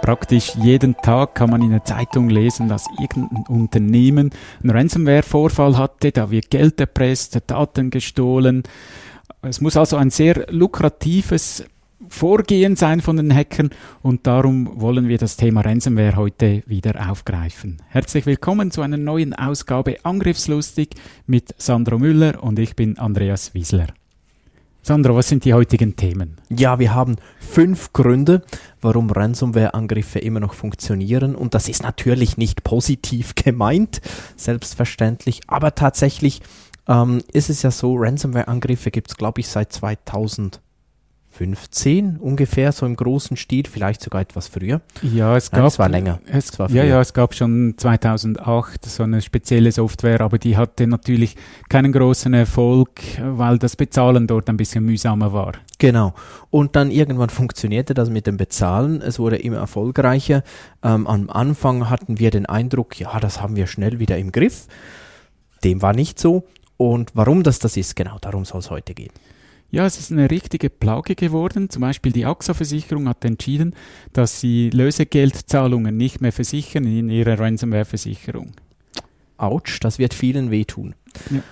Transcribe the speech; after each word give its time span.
Praktisch 0.00 0.54
jeden 0.56 0.96
Tag 0.96 1.34
kann 1.34 1.50
man 1.50 1.62
in 1.62 1.70
der 1.70 1.84
Zeitung 1.84 2.30
lesen, 2.30 2.68
dass 2.68 2.86
irgendein 2.98 3.44
Unternehmen 3.48 4.30
einen 4.62 4.70
Ransomware-Vorfall 4.70 5.76
hatte, 5.76 6.12
da 6.12 6.30
wird 6.30 6.50
Geld 6.50 6.80
erpresst, 6.80 7.38
Daten 7.46 7.90
gestohlen. 7.90 8.62
Es 9.42 9.60
muss 9.60 9.76
also 9.76 9.96
ein 9.96 10.10
sehr 10.10 10.46
lukratives 10.50 11.64
Vorgehen 12.08 12.76
sein 12.76 13.00
von 13.00 13.16
den 13.16 13.34
Hackern 13.34 13.70
und 14.02 14.26
darum 14.26 14.80
wollen 14.80 15.08
wir 15.08 15.18
das 15.18 15.36
Thema 15.36 15.60
Ransomware 15.60 16.16
heute 16.16 16.62
wieder 16.66 17.10
aufgreifen. 17.10 17.82
Herzlich 17.88 18.24
willkommen 18.24 18.70
zu 18.70 18.82
einer 18.82 18.96
neuen 18.96 19.34
Ausgabe 19.34 19.96
Angriffslustig 20.04 20.90
mit 21.26 21.54
Sandro 21.58 21.98
Müller 21.98 22.42
und 22.42 22.58
ich 22.58 22.76
bin 22.76 22.98
Andreas 22.98 23.52
Wiesler. 23.52 23.88
Sandro, 24.82 25.16
was 25.16 25.28
sind 25.28 25.44
die 25.44 25.54
heutigen 25.54 25.96
Themen? 25.96 26.38
Ja, 26.48 26.78
wir 26.78 26.94
haben 26.94 27.16
fünf 27.40 27.92
Gründe, 27.92 28.42
warum 28.80 29.10
Ransomware-Angriffe 29.10 30.18
immer 30.18 30.40
noch 30.40 30.54
funktionieren. 30.54 31.34
Und 31.34 31.54
das 31.54 31.68
ist 31.68 31.82
natürlich 31.82 32.36
nicht 32.38 32.64
positiv 32.64 33.34
gemeint, 33.34 34.00
selbstverständlich. 34.36 35.40
Aber 35.46 35.74
tatsächlich 35.74 36.40
ähm, 36.86 37.22
ist 37.32 37.50
es 37.50 37.62
ja 37.62 37.70
so, 37.70 37.96
Ransomware-Angriffe 37.96 38.90
gibt 38.90 39.10
es, 39.10 39.16
glaube 39.16 39.40
ich, 39.40 39.48
seit 39.48 39.72
2000. 39.72 40.60
15 41.38 42.16
ungefähr, 42.16 42.72
so 42.72 42.84
im 42.84 42.96
großen 42.96 43.36
Stil, 43.36 43.64
vielleicht 43.70 44.02
sogar 44.02 44.22
etwas 44.22 44.48
früher. 44.48 44.80
Ja, 45.02 45.36
es 45.36 45.52
gab. 45.52 45.66
es 45.66 45.78
war 45.78 45.88
länger. 45.88 46.18
Es, 46.26 46.58
war 46.58 46.68
ja, 46.68 46.82
ja, 46.82 47.00
es 47.00 47.14
gab 47.14 47.32
schon 47.32 47.74
2008 47.76 48.84
so 48.84 49.04
eine 49.04 49.22
spezielle 49.22 49.70
Software, 49.70 50.20
aber 50.20 50.38
die 50.38 50.56
hatte 50.56 50.88
natürlich 50.88 51.36
keinen 51.68 51.92
großen 51.92 52.34
Erfolg, 52.34 52.90
weil 53.22 53.58
das 53.58 53.76
Bezahlen 53.76 54.26
dort 54.26 54.48
ein 54.48 54.56
bisschen 54.56 54.84
mühsamer 54.84 55.32
war. 55.32 55.52
Genau. 55.78 56.12
Und 56.50 56.74
dann 56.74 56.90
irgendwann 56.90 57.30
funktionierte 57.30 57.94
das 57.94 58.10
mit 58.10 58.26
dem 58.26 58.36
Bezahlen. 58.36 59.00
Es 59.00 59.20
wurde 59.20 59.36
immer 59.36 59.58
erfolgreicher. 59.58 60.42
Ähm, 60.82 61.06
am 61.06 61.30
Anfang 61.30 61.88
hatten 61.88 62.18
wir 62.18 62.32
den 62.32 62.46
Eindruck, 62.46 62.98
ja, 62.98 63.20
das 63.20 63.40
haben 63.40 63.54
wir 63.54 63.68
schnell 63.68 64.00
wieder 64.00 64.18
im 64.18 64.32
Griff. 64.32 64.66
Dem 65.62 65.82
war 65.82 65.92
nicht 65.92 66.18
so. 66.18 66.48
Und 66.76 67.12
warum 67.14 67.44
das 67.44 67.60
das 67.60 67.76
ist, 67.76 67.94
genau 67.94 68.18
darum 68.20 68.44
soll 68.44 68.58
es 68.58 68.70
heute 68.70 68.94
gehen. 68.94 69.12
Ja, 69.70 69.84
es 69.84 69.98
ist 69.98 70.10
eine 70.10 70.30
richtige 70.30 70.70
Plage 70.70 71.14
geworden. 71.14 71.68
Zum 71.68 71.82
Beispiel 71.82 72.12
die 72.12 72.24
AXA-Versicherung 72.24 73.06
hat 73.06 73.24
entschieden, 73.24 73.74
dass 74.14 74.40
sie 74.40 74.70
Lösegeldzahlungen 74.70 75.94
nicht 75.94 76.22
mehr 76.22 76.32
versichern 76.32 76.84
in 76.84 77.10
ihrer 77.10 77.38
Ransomware-Versicherung. 77.38 78.52
Autsch, 79.36 79.80
das 79.80 79.98
wird 79.98 80.14
vielen 80.14 80.50
wehtun. 80.50 80.94
Ja. 81.30 81.42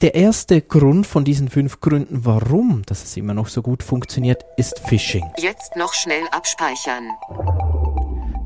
Der 0.00 0.14
erste 0.14 0.60
Grund 0.60 1.06
von 1.06 1.24
diesen 1.24 1.48
fünf 1.48 1.80
Gründen, 1.80 2.24
warum 2.24 2.82
dass 2.86 3.04
es 3.04 3.16
immer 3.16 3.34
noch 3.34 3.48
so 3.48 3.62
gut 3.62 3.82
funktioniert, 3.82 4.44
ist 4.56 4.80
Phishing. 4.80 5.24
Jetzt 5.38 5.76
noch 5.76 5.92
schnell 5.94 6.24
abspeichern. 6.32 7.10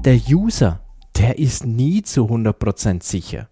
Der 0.05 0.21
User, 0.29 0.81
der 1.17 1.39
ist 1.39 1.65
nie 1.65 2.03
zu 2.03 2.27
100% 2.27 3.03
sicher. 3.03 3.49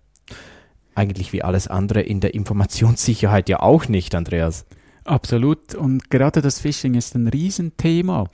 Eigentlich 0.95 1.33
wie 1.33 1.43
alles 1.43 1.69
andere 1.69 2.00
in 2.00 2.21
der 2.21 2.34
Informationssicherheit 2.34 3.49
ja 3.49 3.61
auch 3.61 3.89
nicht, 3.89 4.15
Andreas. 4.15 4.66
Absolut. 5.06 5.75
Und 5.75 6.11
gerade 6.11 6.43
das 6.43 6.61
Phishing 6.61 6.94
ist 6.94 7.15
ein 7.15 7.28
Riesenthema. 7.28 8.28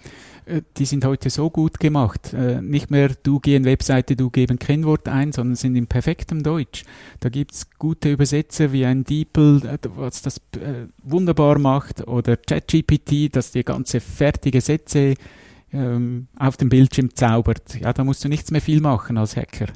Äh, 0.46 0.62
die 0.76 0.84
sind 0.84 1.04
heute 1.04 1.30
so 1.30 1.50
gut 1.50 1.78
gemacht. 1.78 2.32
Äh, 2.32 2.60
nicht 2.62 2.90
mehr 2.90 3.10
du 3.22 3.40
geh 3.40 3.56
in 3.56 3.64
Webseite, 3.64 4.16
du 4.16 4.30
geben 4.30 4.58
Kennwort 4.58 5.08
ein, 5.08 5.32
sondern 5.32 5.56
sind 5.56 5.76
in 5.76 5.86
perfektem 5.86 6.42
Deutsch. 6.42 6.84
Da 7.20 7.28
gibt's 7.28 7.68
gute 7.78 8.10
Übersetzer 8.10 8.72
wie 8.72 8.84
ein 8.84 9.04
DeepL, 9.04 9.62
äh, 9.66 9.78
was 9.96 10.22
das 10.22 10.40
wunderbar 11.02 11.58
macht, 11.58 12.06
oder 12.08 12.36
ChatGPT, 12.36 13.34
das 13.34 13.52
dir 13.52 13.64
ganze 13.64 14.00
fertige 14.00 14.60
Sätze 14.60 15.14
ähm, 15.72 16.28
auf 16.36 16.56
dem 16.56 16.68
Bildschirm 16.68 17.14
zaubert. 17.14 17.80
Ja, 17.80 17.92
da 17.92 18.04
musst 18.04 18.24
du 18.24 18.28
nichts 18.28 18.50
mehr 18.50 18.60
viel 18.60 18.80
machen 18.80 19.18
als 19.18 19.36
Hacker. 19.36 19.66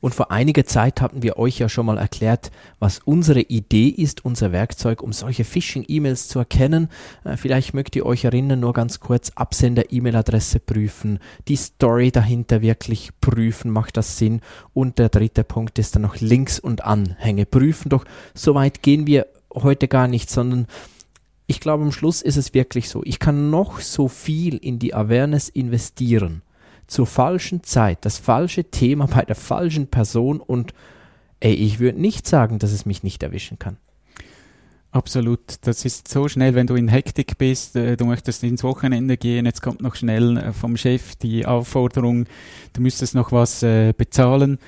Und 0.00 0.14
vor 0.14 0.30
einiger 0.30 0.64
Zeit 0.64 1.00
hatten 1.00 1.22
wir 1.22 1.38
euch 1.38 1.58
ja 1.58 1.68
schon 1.68 1.86
mal 1.86 1.98
erklärt, 1.98 2.50
was 2.78 3.00
unsere 3.04 3.40
Idee 3.40 3.88
ist, 3.88 4.24
unser 4.24 4.52
Werkzeug, 4.52 5.02
um 5.02 5.12
solche 5.12 5.44
Phishing-E-Mails 5.44 6.28
zu 6.28 6.38
erkennen. 6.38 6.88
Äh, 7.24 7.36
vielleicht 7.36 7.74
mögt 7.74 7.96
ihr 7.96 8.06
euch 8.06 8.24
erinnern, 8.24 8.60
nur 8.60 8.72
ganz 8.72 9.00
kurz, 9.00 9.30
Absender-E-Mail-Adresse 9.34 10.60
prüfen, 10.60 11.18
die 11.48 11.56
Story 11.56 12.10
dahinter 12.10 12.62
wirklich 12.62 13.10
prüfen, 13.20 13.70
macht 13.70 13.96
das 13.96 14.16
Sinn? 14.16 14.40
Und 14.72 14.98
der 14.98 15.08
dritte 15.08 15.44
Punkt 15.44 15.78
ist 15.78 15.94
dann 15.94 16.02
noch 16.02 16.16
Links 16.20 16.58
und 16.58 16.84
Anhänge 16.84 17.46
prüfen. 17.46 17.90
Doch 17.90 18.04
so 18.34 18.54
weit 18.54 18.82
gehen 18.82 19.06
wir 19.06 19.26
heute 19.54 19.88
gar 19.88 20.08
nicht, 20.08 20.30
sondern 20.30 20.66
ich 21.46 21.60
glaube, 21.60 21.82
am 21.82 21.92
Schluss 21.92 22.22
ist 22.22 22.36
es 22.36 22.54
wirklich 22.54 22.88
so. 22.88 23.02
Ich 23.04 23.18
kann 23.18 23.50
noch 23.50 23.80
so 23.80 24.06
viel 24.06 24.56
in 24.56 24.78
die 24.78 24.94
Awareness 24.94 25.48
investieren. 25.48 26.42
Zur 26.90 27.06
falschen 27.06 27.62
Zeit, 27.62 27.98
das 28.04 28.18
falsche 28.18 28.64
Thema 28.64 29.06
bei 29.06 29.22
der 29.22 29.36
falschen 29.36 29.86
Person 29.86 30.40
und 30.40 30.74
ey, 31.38 31.54
ich 31.54 31.78
würde 31.78 32.00
nicht 32.00 32.26
sagen, 32.26 32.58
dass 32.58 32.72
es 32.72 32.84
mich 32.84 33.04
nicht 33.04 33.22
erwischen 33.22 33.60
kann. 33.60 33.76
Absolut. 34.90 35.40
Das 35.62 35.84
ist 35.84 36.08
so 36.08 36.26
schnell, 36.26 36.56
wenn 36.56 36.66
du 36.66 36.74
in 36.74 36.88
Hektik 36.88 37.38
bist, 37.38 37.76
äh, 37.76 37.96
du 37.96 38.06
möchtest 38.06 38.42
ins 38.42 38.64
Wochenende 38.64 39.16
gehen, 39.16 39.46
jetzt 39.46 39.62
kommt 39.62 39.80
noch 39.80 39.94
schnell 39.94 40.36
äh, 40.36 40.52
vom 40.52 40.76
Chef 40.76 41.14
die 41.14 41.46
Aufforderung, 41.46 42.26
du 42.72 42.80
müsstest 42.80 43.14
noch 43.14 43.30
was 43.30 43.62
äh, 43.62 43.92
bezahlen 43.96 44.58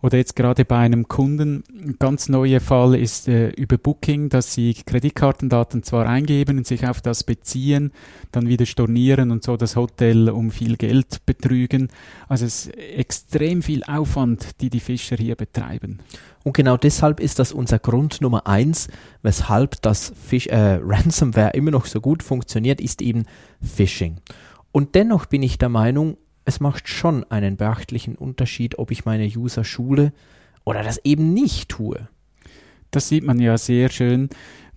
oder 0.00 0.16
jetzt 0.16 0.36
gerade 0.36 0.64
bei 0.64 0.78
einem 0.78 1.08
Kunden. 1.08 1.64
Ein 1.72 1.96
ganz 1.98 2.28
neuer 2.28 2.60
Fall 2.60 2.94
ist 2.94 3.28
äh, 3.28 3.48
über 3.50 3.78
Booking, 3.78 4.28
dass 4.28 4.54
sie 4.54 4.74
Kreditkartendaten 4.74 5.82
zwar 5.82 6.06
eingeben 6.06 6.58
und 6.58 6.66
sich 6.66 6.86
auf 6.86 7.00
das 7.00 7.24
beziehen, 7.24 7.92
dann 8.30 8.48
wieder 8.48 8.64
stornieren 8.64 9.30
und 9.30 9.42
so 9.42 9.56
das 9.56 9.74
Hotel 9.74 10.30
um 10.30 10.50
viel 10.50 10.76
Geld 10.76 11.26
betrügen. 11.26 11.88
Also 12.28 12.46
es 12.46 12.66
ist 12.66 12.76
extrem 12.76 13.62
viel 13.62 13.82
Aufwand, 13.84 14.60
die 14.60 14.70
die 14.70 14.80
Fischer 14.80 15.16
hier 15.16 15.34
betreiben. 15.34 15.98
Und 16.44 16.54
genau 16.54 16.76
deshalb 16.76 17.18
ist 17.18 17.40
das 17.40 17.52
unser 17.52 17.80
Grund 17.80 18.20
Nummer 18.20 18.46
eins, 18.46 18.88
weshalb 19.22 19.82
das 19.82 20.12
Fish, 20.26 20.46
äh, 20.46 20.78
Ransomware 20.82 21.50
immer 21.54 21.72
noch 21.72 21.86
so 21.86 22.00
gut 22.00 22.22
funktioniert, 22.22 22.80
ist 22.80 23.02
eben 23.02 23.24
Phishing. 23.60 24.18
Und 24.70 24.94
dennoch 24.94 25.26
bin 25.26 25.42
ich 25.42 25.58
der 25.58 25.68
Meinung, 25.68 26.16
es 26.48 26.60
macht 26.60 26.88
schon 26.88 27.24
einen 27.30 27.58
beachtlichen 27.58 28.14
Unterschied, 28.14 28.78
ob 28.78 28.90
ich 28.90 29.04
meine 29.04 29.26
User 29.26 29.64
schule 29.64 30.14
oder 30.64 30.82
das 30.82 30.98
eben 31.04 31.34
nicht 31.34 31.68
tue. 31.68 32.08
Das 32.90 33.08
sieht 33.08 33.22
man 33.22 33.38
ja 33.38 33.58
sehr 33.58 33.90
schön 33.90 34.30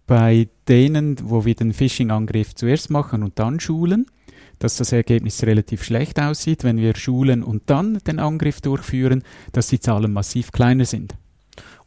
bei 0.06 0.50
denen, 0.68 1.16
wo 1.24 1.46
wir 1.46 1.56
den 1.56 1.72
Phishing-Angriff 1.72 2.56
zuerst 2.56 2.90
machen 2.90 3.24
und 3.24 3.40
dann 3.40 3.62
schulen, 3.62 4.06
dass 4.60 4.76
das 4.76 4.92
Ergebnis 4.92 5.44
relativ 5.44 5.86
schlecht 5.86 6.20
aussieht, 6.20 6.66
wenn 6.66 6.76
wir 6.76 6.94
schulen 6.98 7.42
und 7.42 7.70
dann 7.70 8.00
den 8.00 8.20
Angriff 8.20 8.60
durchführen, 8.60 9.24
dass 9.54 9.70
die 9.70 9.80
Zahlen 9.80 10.12
massiv 10.12 10.52
kleiner 10.52 10.84
sind. 10.84 11.16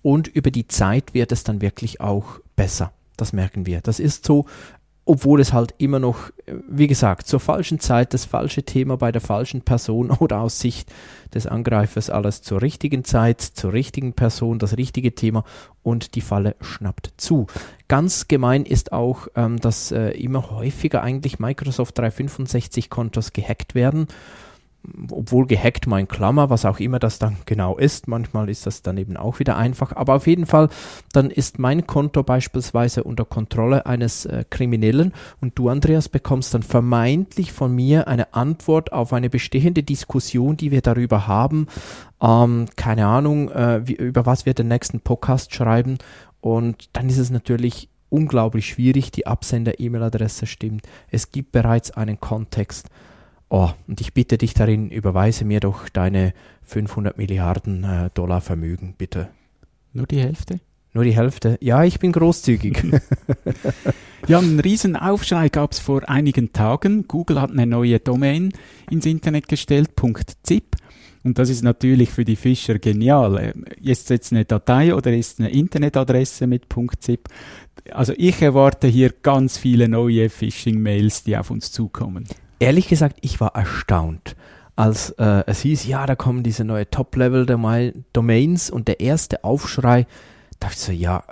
Und 0.00 0.28
über 0.28 0.50
die 0.50 0.66
Zeit 0.66 1.12
wird 1.12 1.30
es 1.30 1.44
dann 1.44 1.60
wirklich 1.60 2.00
auch 2.00 2.40
besser. 2.56 2.94
Das 3.18 3.34
merken 3.34 3.66
wir. 3.66 3.82
Das 3.82 4.00
ist 4.00 4.24
so, 4.24 4.46
obwohl 5.06 5.40
es 5.40 5.52
halt 5.52 5.74
immer 5.78 5.98
noch, 5.98 6.30
wie 6.68 6.86
gesagt, 6.86 7.26
zur 7.26 7.40
falschen 7.40 7.78
Zeit 7.78 8.14
das 8.14 8.24
falsche 8.24 8.62
Thema 8.62 8.96
bei 8.96 9.12
der 9.12 9.20
falschen 9.20 9.62
Person 9.62 10.10
oder 10.18 10.40
aus 10.40 10.60
Sicht 10.60 10.92
des 11.34 11.46
Angreifers 11.46 12.10
alles 12.10 12.42
zur 12.42 12.62
richtigen 12.62 13.04
Zeit, 13.04 13.40
zur 13.40 13.72
richtigen 13.72 14.12
Person, 14.14 14.58
das 14.58 14.76
richtige 14.76 15.14
Thema 15.14 15.44
und 15.82 16.14
die 16.14 16.20
Falle 16.20 16.56
schnappt 16.60 17.12
zu. 17.16 17.46
Ganz 17.88 18.28
gemein 18.28 18.64
ist 18.64 18.92
auch, 18.92 19.28
ähm, 19.34 19.60
dass 19.60 19.92
äh, 19.92 20.10
immer 20.10 20.50
häufiger 20.50 21.02
eigentlich 21.02 21.38
Microsoft 21.38 21.98
365 21.98 22.88
Kontos 22.88 23.32
gehackt 23.32 23.74
werden. 23.74 24.06
Obwohl 25.10 25.46
gehackt 25.46 25.86
mal 25.86 26.00
in 26.00 26.08
Klammer, 26.08 26.50
was 26.50 26.64
auch 26.64 26.80
immer 26.80 26.98
das 26.98 27.18
dann 27.18 27.36
genau 27.46 27.76
ist. 27.76 28.08
Manchmal 28.08 28.48
ist 28.48 28.66
das 28.66 28.82
dann 28.82 28.98
eben 28.98 29.16
auch 29.16 29.38
wieder 29.38 29.56
einfach. 29.56 29.94
Aber 29.94 30.14
auf 30.14 30.26
jeden 30.26 30.46
Fall, 30.46 30.68
dann 31.12 31.30
ist 31.30 31.58
mein 31.58 31.86
Konto 31.86 32.22
beispielsweise 32.22 33.04
unter 33.04 33.24
Kontrolle 33.24 33.86
eines 33.86 34.26
äh, 34.26 34.44
Kriminellen 34.48 35.12
und 35.40 35.58
du, 35.58 35.68
Andreas, 35.68 36.08
bekommst 36.08 36.54
dann 36.54 36.62
vermeintlich 36.62 37.52
von 37.52 37.74
mir 37.74 38.08
eine 38.08 38.34
Antwort 38.34 38.92
auf 38.92 39.12
eine 39.12 39.30
bestehende 39.30 39.82
Diskussion, 39.82 40.56
die 40.56 40.70
wir 40.70 40.80
darüber 40.80 41.26
haben. 41.26 41.66
Ähm, 42.20 42.66
keine 42.76 43.06
Ahnung, 43.06 43.50
äh, 43.50 43.86
wie, 43.86 43.94
über 43.94 44.26
was 44.26 44.46
wir 44.46 44.54
den 44.54 44.68
nächsten 44.68 45.00
Podcast 45.00 45.54
schreiben. 45.54 45.98
Und 46.40 46.90
dann 46.92 47.08
ist 47.08 47.18
es 47.18 47.30
natürlich 47.30 47.88
unglaublich 48.10 48.66
schwierig. 48.66 49.10
Die 49.12 49.26
Absender-E-Mail-Adresse 49.26 50.46
stimmt. 50.46 50.86
Es 51.10 51.32
gibt 51.32 51.52
bereits 51.52 51.90
einen 51.90 52.20
Kontext. 52.20 52.88
Oh, 53.56 53.70
und 53.86 54.00
ich 54.00 54.12
bitte 54.12 54.36
dich 54.36 54.52
darin, 54.52 54.90
überweise 54.90 55.44
mir 55.44 55.60
doch 55.60 55.88
deine 55.88 56.34
500 56.64 57.16
Milliarden 57.16 57.84
äh, 57.84 58.10
Dollar 58.12 58.40
Vermögen, 58.40 58.96
bitte. 58.98 59.28
Nur 59.92 60.08
die 60.08 60.18
Hälfte? 60.18 60.58
Nur 60.92 61.04
die 61.04 61.14
Hälfte? 61.14 61.56
Ja, 61.60 61.84
ich 61.84 62.00
bin 62.00 62.10
großzügig. 62.10 62.82
ja, 64.26 64.40
einen 64.40 64.58
riesen 64.58 64.96
Aufschrei 64.96 65.50
gab 65.50 65.70
es 65.70 65.78
vor 65.78 66.08
einigen 66.08 66.52
Tagen. 66.52 67.06
Google 67.06 67.40
hat 67.40 67.52
eine 67.52 67.64
neue 67.64 68.00
Domain 68.00 68.52
ins 68.90 69.06
Internet 69.06 69.46
gestellt, 69.46 69.90
.zip. 70.42 70.74
Und 71.22 71.38
das 71.38 71.48
ist 71.48 71.62
natürlich 71.62 72.10
für 72.10 72.24
die 72.24 72.34
Fischer 72.34 72.80
genial. 72.80 73.38
Äh, 73.38 73.52
ist 73.80 74.10
jetzt 74.10 74.32
eine 74.32 74.46
Datei 74.46 74.96
oder 74.96 75.14
ist 75.14 75.38
eine 75.38 75.50
Internetadresse 75.50 76.48
mit 76.48 76.64
.zip? 76.98 77.28
Also 77.92 78.14
ich 78.16 78.42
erwarte 78.42 78.88
hier 78.88 79.10
ganz 79.22 79.58
viele 79.58 79.88
neue 79.88 80.28
Phishing-Mails, 80.28 81.22
die 81.22 81.36
auf 81.36 81.52
uns 81.52 81.70
zukommen 81.70 82.26
ehrlich 82.64 82.88
gesagt, 82.88 83.18
ich 83.20 83.40
war 83.40 83.54
erstaunt, 83.54 84.36
als 84.74 85.10
äh, 85.10 85.44
es 85.46 85.60
hieß, 85.60 85.86
ja, 85.86 86.06
da 86.06 86.16
kommen 86.16 86.42
diese 86.42 86.64
neue 86.64 86.88
Top-Level-Domains 86.88 88.70
und 88.70 88.88
der 88.88 89.00
erste 89.00 89.44
Aufschrei, 89.44 90.06
dachte 90.60 90.74
ich 90.74 90.80
so, 90.80 90.92
ja, 90.92 91.22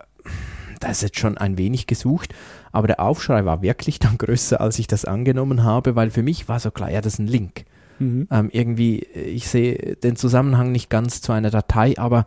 da 0.79 0.91
ist 0.91 1.03
jetzt 1.03 1.19
schon 1.19 1.39
ein 1.39 1.57
wenig 1.57 1.87
gesucht, 1.87 2.35
aber 2.71 2.87
der 2.87 3.01
Aufschrei 3.01 3.45
war 3.45 3.63
wirklich 3.63 3.99
dann 3.99 4.19
größer, 4.19 4.61
als 4.61 4.79
ich 4.79 4.87
das 4.87 5.07
angenommen 5.07 5.65
habe, 5.65 5.97
weil 5.97 6.11
für 6.11 6.23
mich 6.23 6.49
war 6.49 6.61
so 6.61 6.71
klar, 6.71 6.91
ja, 6.91 7.01
das 7.01 7.15
ist 7.15 7.19
ein 7.19 7.29
Link. 7.29 7.65
Mhm. 7.99 8.29
Ähm, 8.31 8.51
irgendwie, 8.53 8.99
ich 9.01 9.49
sehe 9.49 9.97
den 9.97 10.17
Zusammenhang 10.17 10.71
nicht 10.71 10.91
ganz 10.91 11.23
zu 11.23 11.33
einer 11.33 11.51
Datei, 11.51 11.95
aber 11.99 12.27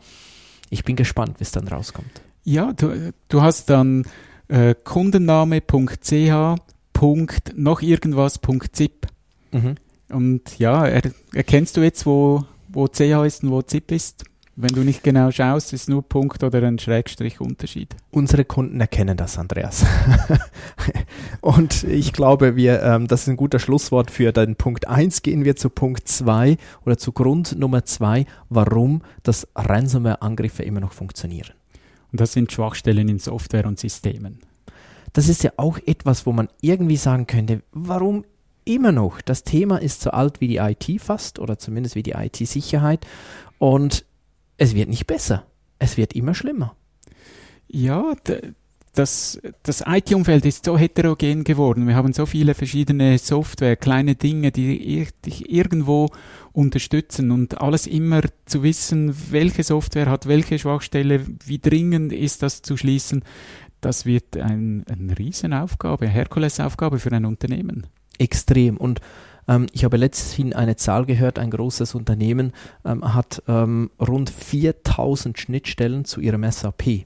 ich 0.71 0.83
bin 0.83 0.95
gespannt, 0.95 1.39
wie 1.39 1.43
es 1.43 1.51
dann 1.51 1.67
rauskommt. 1.67 2.21
Ja, 2.43 2.73
du, 2.73 3.13
du 3.29 3.41
hast 3.41 3.69
dann 3.69 4.05
äh, 4.47 4.73
kundenname.ch 4.83 6.59
Punkt 6.95 7.57
noch 7.57 7.81
irgendwas 7.81 8.39
Punkt 8.39 8.73
zip. 8.73 9.07
Mhm. 9.51 9.75
Und 10.09 10.57
ja, 10.57 10.87
er, 10.87 11.01
erkennst 11.33 11.75
du 11.75 11.81
jetzt, 11.81 12.05
wo, 12.05 12.45
wo 12.69 12.87
CH 12.87 13.25
ist 13.25 13.43
und 13.43 13.51
wo 13.51 13.61
ZIP 13.61 13.91
ist? 13.91 14.23
Wenn 14.55 14.73
du 14.73 14.85
nicht 14.85 15.03
genau 15.03 15.29
schaust, 15.31 15.73
ist 15.73 15.89
nur 15.89 16.07
Punkt 16.07 16.41
oder 16.41 16.63
ein 16.63 16.79
Schrägstrich 16.79 17.41
Unterschied. 17.41 17.93
Unsere 18.11 18.45
Kunden 18.45 18.79
erkennen 18.79 19.17
das, 19.17 19.37
Andreas. 19.37 19.85
und 21.41 21.83
ich 21.83 22.13
glaube, 22.13 22.55
wir, 22.55 22.81
ähm, 22.81 23.07
das 23.07 23.23
ist 23.23 23.27
ein 23.27 23.35
guter 23.35 23.59
Schlusswort 23.59 24.09
für 24.09 24.31
den 24.31 24.55
Punkt 24.55 24.87
1. 24.87 25.21
Gehen 25.21 25.43
wir 25.43 25.57
zu 25.57 25.69
Punkt 25.69 26.07
2 26.07 26.55
oder 26.85 26.97
zu 26.97 27.11
Grund 27.11 27.59
Nummer 27.59 27.83
2, 27.83 28.25
warum 28.47 29.01
das 29.23 29.45
Ransomware-Angriffe 29.55 30.63
immer 30.63 30.79
noch 30.79 30.93
funktionieren. 30.93 31.51
Und 32.13 32.21
das 32.21 32.31
sind 32.31 32.53
Schwachstellen 32.53 33.09
in 33.09 33.19
Software 33.19 33.65
und 33.65 33.77
Systemen 33.77 34.39
das 35.15 35.29
ist 35.29 35.43
ja 35.43 35.51
auch 35.55 35.79
etwas, 35.85 36.25
wo 36.25 36.33
man 36.33 36.49
irgendwie 36.59 36.97
sagen 36.97 37.25
könnte, 37.25 37.61
warum 37.71 38.25
immer 38.65 38.91
noch? 38.91 39.21
Das 39.21 39.45
Thema 39.45 39.77
ist 39.77 40.01
so 40.01 40.09
alt 40.09 40.41
wie 40.41 40.49
die 40.49 40.57
IT 40.57 41.01
fast 41.01 41.39
oder 41.39 41.57
zumindest 41.57 41.95
wie 41.95 42.03
die 42.03 42.11
IT-Sicherheit 42.11 43.07
und 43.57 44.03
es 44.57 44.75
wird 44.75 44.89
nicht 44.89 45.07
besser. 45.07 45.45
Es 45.79 45.95
wird 45.95 46.13
immer 46.13 46.33
schlimmer. 46.33 46.75
Ja, 47.69 48.13
das, 48.93 49.39
das 49.63 49.83
IT-Umfeld 49.87 50.45
ist 50.45 50.65
so 50.65 50.77
heterogen 50.77 51.45
geworden. 51.45 51.87
Wir 51.87 51.95
haben 51.95 52.11
so 52.11 52.25
viele 52.25 52.53
verschiedene 52.53 53.17
Software, 53.17 53.77
kleine 53.77 54.15
Dinge, 54.15 54.51
die 54.51 55.07
dich 55.25 55.49
irgendwo 55.49 56.09
unterstützen 56.51 57.31
und 57.31 57.61
alles 57.61 57.87
immer 57.87 58.21
zu 58.45 58.63
wissen, 58.63 59.15
welche 59.31 59.63
Software 59.63 60.09
hat 60.09 60.27
welche 60.27 60.59
Schwachstelle, 60.59 61.25
wie 61.45 61.59
dringend 61.59 62.11
ist 62.11 62.43
das 62.43 62.61
zu 62.61 62.75
schließen 62.75 63.23
das 63.85 64.07
wird 64.07 64.35
ein, 64.35 64.83
eine 64.89 65.17
Riesenaufgabe, 65.17 66.05
eine 66.05 66.13
Herkulesaufgabe 66.13 66.97
für 66.97 67.11
ein 67.11 67.23
Unternehmen. 67.23 67.85
Extrem. 68.17 68.77
Und 68.77 68.99
ähm, 69.47 69.67
ich 69.73 69.83
habe 69.83 69.97
letzthin 69.97 70.53
eine 70.53 70.75
Zahl 70.75 71.05
gehört, 71.05 71.37
ein 71.37 71.51
großes 71.51 71.93
Unternehmen 71.93 72.51
ähm, 72.83 73.13
hat 73.13 73.43
ähm, 73.47 73.91
rund 73.99 74.31
4000 74.31 75.37
Schnittstellen 75.37 76.03
zu 76.03 76.19
ihrem 76.19 76.49
SAP. 76.51 77.05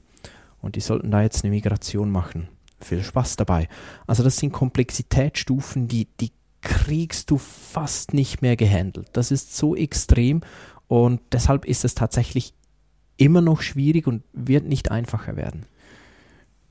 Und 0.62 0.76
die 0.76 0.80
sollten 0.80 1.10
da 1.10 1.20
jetzt 1.20 1.44
eine 1.44 1.52
Migration 1.52 2.10
machen. 2.10 2.48
Viel 2.80 3.02
Spaß 3.02 3.36
dabei. 3.36 3.68
Also 4.06 4.22
das 4.22 4.38
sind 4.38 4.52
Komplexitätsstufen, 4.52 5.86
die, 5.86 6.08
die 6.18 6.32
kriegst 6.62 7.30
du 7.30 7.36
fast 7.36 8.14
nicht 8.14 8.40
mehr 8.40 8.56
gehandelt. 8.56 9.08
Das 9.12 9.30
ist 9.30 9.54
so 9.54 9.76
extrem 9.76 10.40
und 10.88 11.20
deshalb 11.32 11.66
ist 11.66 11.84
es 11.84 11.94
tatsächlich 11.94 12.54
immer 13.18 13.42
noch 13.42 13.60
schwierig 13.60 14.06
und 14.06 14.22
wird 14.32 14.64
nicht 14.64 14.90
einfacher 14.90 15.36
werden 15.36 15.66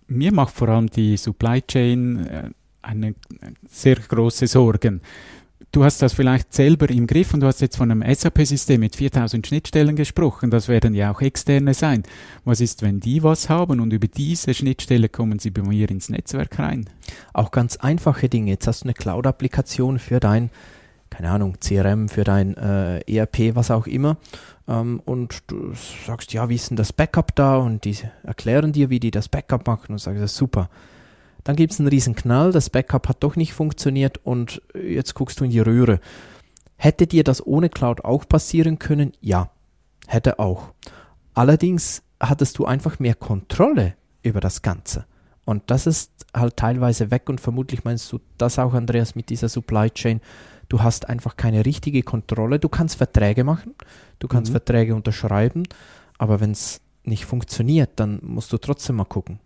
mir 0.10 0.34
macht 0.34 0.56
vor 0.56 0.70
allem 0.70 0.90
die 0.90 1.18
Supply 1.18 1.62
Chain 1.62 2.26
äh, 2.26 2.50
eine 2.82 3.16
sehr 3.68 3.96
große 3.96 4.48
Sorgen. 4.48 5.02
Du 5.72 5.84
hast 5.84 6.02
das 6.02 6.14
vielleicht 6.14 6.52
selber 6.52 6.90
im 6.90 7.06
Griff 7.06 7.34
und 7.34 7.42
du 7.42 7.48
hast 7.48 7.62
jetzt 7.62 7.78
von 7.78 7.92
einem 7.92 8.04
SAP-System 8.16 8.80
mit 8.80 8.96
4000 8.96 9.46
Schnittstellen 9.46 9.96
gesprochen. 9.96 10.50
Das 10.50 10.68
werden 10.68 10.96
ja 10.96 11.12
auch 11.12 11.22
externe 11.22 11.76
sein. 11.76 12.04
Was 12.44 12.60
ist, 12.60 12.82
wenn 12.82 13.00
die 13.00 13.22
was 13.22 13.50
haben 13.50 13.80
und 13.80 13.94
über 13.94 14.08
diese 14.08 14.56
Schnittstelle 14.56 15.10
kommen 15.10 15.38
sie 15.38 15.52
bei 15.52 15.62
mir 15.62 15.92
ins 15.92 16.10
Netzwerk 16.10 16.58
rein? 16.58 16.90
Auch 17.34 17.52
ganz 17.52 17.78
einfache 17.78 18.30
Dinge. 18.30 18.50
Jetzt 18.50 18.66
hast 18.66 18.82
du 18.82 18.86
eine 18.86 18.96
Cloud-Applikation 18.96 20.00
für 20.00 20.20
dein, 20.20 20.50
keine 21.20 21.32
Ahnung, 21.32 21.58
CRM, 21.60 22.08
für 22.08 22.24
dein 22.24 22.56
äh, 22.56 23.02
ERP, 23.02 23.54
was 23.54 23.72
auch 23.72 23.88
immer 23.88 24.16
ähm, 24.70 25.02
und 25.04 25.40
du 25.48 25.74
sagst, 26.08 26.32
ja, 26.32 26.48
wie 26.48 26.56
ist 26.56 26.70
denn 26.70 26.78
das 26.78 26.94
Backup 26.94 27.36
da? 27.36 27.58
Und 27.58 27.84
die 27.84 27.98
erklären 28.24 28.72
dir, 28.72 28.90
wie 28.90 29.02
die 29.02 29.12
das 29.12 29.28
Backup 29.28 29.68
machen 29.68 29.92
und 29.92 29.98
sagst, 29.98 30.22
das 30.22 30.32
ist 30.32 30.38
super. 30.38 30.70
Dann 31.44 31.58
gibt 31.58 31.74
es 31.74 31.80
einen 31.82 31.90
riesen 31.90 32.16
Knall, 32.16 32.54
das 32.54 32.70
Backup 32.70 33.10
hat 33.10 33.22
doch 33.22 33.36
nicht 33.36 33.52
funktioniert 33.52 34.18
und 34.24 34.62
jetzt 34.74 35.14
guckst 35.14 35.42
du 35.42 35.44
in 35.44 35.52
die 35.52 35.60
Röhre. 35.60 36.00
Hätte 36.78 37.06
dir 37.06 37.26
das 37.26 37.46
ohne 37.46 37.68
Cloud 37.68 38.06
auch 38.06 38.26
passieren 38.26 38.80
können? 38.80 39.12
Ja, 39.20 39.50
hätte 40.08 40.40
auch. 40.40 40.72
Allerdings 41.34 42.02
hattest 42.22 42.60
du 42.60 42.66
einfach 42.66 43.00
mehr 43.00 43.16
Kontrolle 43.16 43.96
über 44.24 44.40
das 44.40 44.62
Ganze. 44.62 45.04
Und 45.44 45.64
das 45.68 45.86
ist 45.86 46.14
halt 46.34 46.56
teilweise 46.56 47.12
weg 47.12 47.28
und 47.28 47.42
vermutlich 47.42 47.84
meinst 47.84 48.10
du 48.14 48.22
das 48.38 48.58
auch, 48.58 48.74
Andreas, 48.74 49.16
mit 49.16 49.30
dieser 49.30 49.50
Supply 49.50 49.90
Chain. 49.90 50.22
Du 50.70 50.82
hast 50.82 51.10
einfach 51.10 51.36
keine 51.36 51.66
richtige 51.66 52.04
Kontrolle. 52.04 52.60
Du 52.60 52.70
kannst 52.70 52.96
Verträge 52.96 53.44
machen, 53.44 53.76
du 54.20 54.28
kannst 54.28 54.52
mhm. 54.52 54.54
Verträge 54.54 54.96
unterschreiben, 54.96 55.64
aber 56.18 56.40
wenn 56.40 56.52
es 56.52 56.82
nicht 57.04 57.26
funktioniert, 57.26 57.92
dann 57.96 58.20
musst 58.24 58.54
du 58.54 58.58
trotzdem 58.58 58.98
mal 58.98 59.06
gucken. 59.06 59.40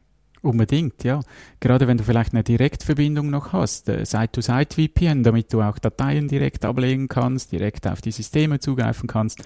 Unbedingt, 0.44 1.06
ja. 1.06 1.22
Gerade 1.62 1.88
wenn 1.88 1.98
du 1.98 2.04
vielleicht 2.04 2.34
eine 2.34 2.44
Direktverbindung 2.44 3.30
noch 3.30 3.54
hast, 3.54 3.88
äh, 3.88 4.06
Site-to-Site-VPN, 4.06 5.24
damit 5.24 5.54
du 5.54 5.62
auch 5.62 5.80
Dateien 5.80 6.28
direkt 6.28 6.66
ablegen 6.66 7.08
kannst, 7.08 7.54
direkt 7.54 7.88
auf 7.88 8.02
die 8.02 8.12
Systeme 8.12 8.60
zugreifen 8.60 9.08
kannst. 9.08 9.42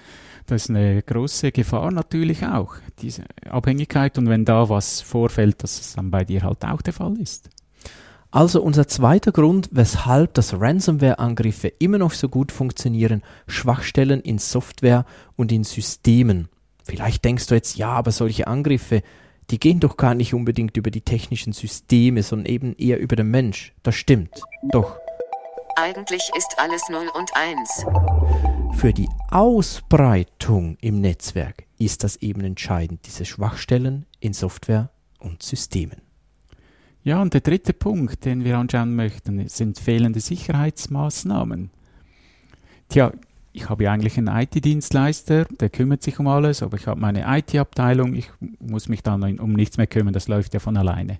Das 0.46 0.64
ist 0.64 0.70
eine 0.70 1.00
große 1.00 1.52
Gefahr 1.52 1.92
natürlich 1.92 2.44
auch, 2.44 2.74
diese 3.00 3.22
Abhängigkeit. 3.48 4.18
Und 4.18 4.28
wenn 4.28 4.44
da 4.44 4.68
was 4.68 5.00
vorfällt, 5.00 5.62
dass 5.62 5.78
es 5.78 5.92
dann 5.94 6.10
bei 6.10 6.24
dir 6.24 6.42
halt 6.42 6.64
auch 6.64 6.82
der 6.82 6.92
Fall 6.92 7.16
ist. 7.20 7.48
Also 8.30 8.62
unser 8.62 8.86
zweiter 8.86 9.32
Grund, 9.32 9.70
weshalb 9.72 10.34
das 10.34 10.60
Ransomware-Angriffe 10.60 11.68
immer 11.78 11.96
noch 11.96 12.12
so 12.12 12.28
gut 12.28 12.52
funktionieren, 12.52 13.22
Schwachstellen 13.46 14.20
in 14.20 14.38
Software 14.38 15.06
und 15.36 15.50
in 15.50 15.64
Systemen. 15.64 16.48
Vielleicht 16.84 17.24
denkst 17.24 17.46
du 17.46 17.54
jetzt, 17.54 17.76
ja, 17.76 17.90
aber 17.90 18.12
solche 18.12 18.46
Angriffe, 18.46 19.02
die 19.50 19.58
gehen 19.58 19.80
doch 19.80 19.96
gar 19.96 20.14
nicht 20.14 20.34
unbedingt 20.34 20.76
über 20.76 20.90
die 20.90 21.00
technischen 21.00 21.54
Systeme, 21.54 22.22
sondern 22.22 22.52
eben 22.52 22.74
eher 22.76 23.00
über 23.00 23.16
den 23.16 23.30
Mensch. 23.30 23.72
Das 23.82 23.94
stimmt. 23.94 24.42
Doch. 24.72 24.98
Eigentlich 25.76 26.30
ist 26.36 26.54
alles 26.58 26.82
0 26.90 27.08
und 27.14 27.30
1. 27.34 27.86
Für 28.78 28.92
die 28.92 29.08
Ausbreitung 29.30 30.76
im 30.82 31.00
Netzwerk 31.00 31.64
ist 31.78 32.04
das 32.04 32.16
eben 32.16 32.42
entscheidend, 32.42 33.06
diese 33.06 33.24
Schwachstellen 33.24 34.04
in 34.20 34.34
Software 34.34 34.90
und 35.18 35.42
Systemen. 35.42 36.07
Ja, 37.08 37.22
und 37.22 37.32
der 37.32 37.40
dritte 37.40 37.72
Punkt, 37.72 38.26
den 38.26 38.44
wir 38.44 38.58
anschauen 38.58 38.94
möchten, 38.94 39.48
sind 39.48 39.78
fehlende 39.78 40.20
Sicherheitsmaßnahmen. 40.20 41.70
Tja, 42.90 43.14
ich 43.54 43.70
habe 43.70 43.84
ja 43.84 43.92
eigentlich 43.92 44.18
einen 44.18 44.28
IT-Dienstleister, 44.28 45.46
der 45.46 45.70
kümmert 45.70 46.02
sich 46.02 46.18
um 46.18 46.26
alles, 46.26 46.62
aber 46.62 46.76
ich 46.76 46.86
habe 46.86 47.00
meine 47.00 47.24
IT-Abteilung, 47.26 48.14
ich 48.14 48.30
muss 48.60 48.90
mich 48.90 49.02
dann 49.02 49.38
um 49.38 49.54
nichts 49.54 49.78
mehr 49.78 49.86
kümmern, 49.86 50.12
das 50.12 50.28
läuft 50.28 50.52
ja 50.52 50.60
von 50.60 50.76
alleine. 50.76 51.18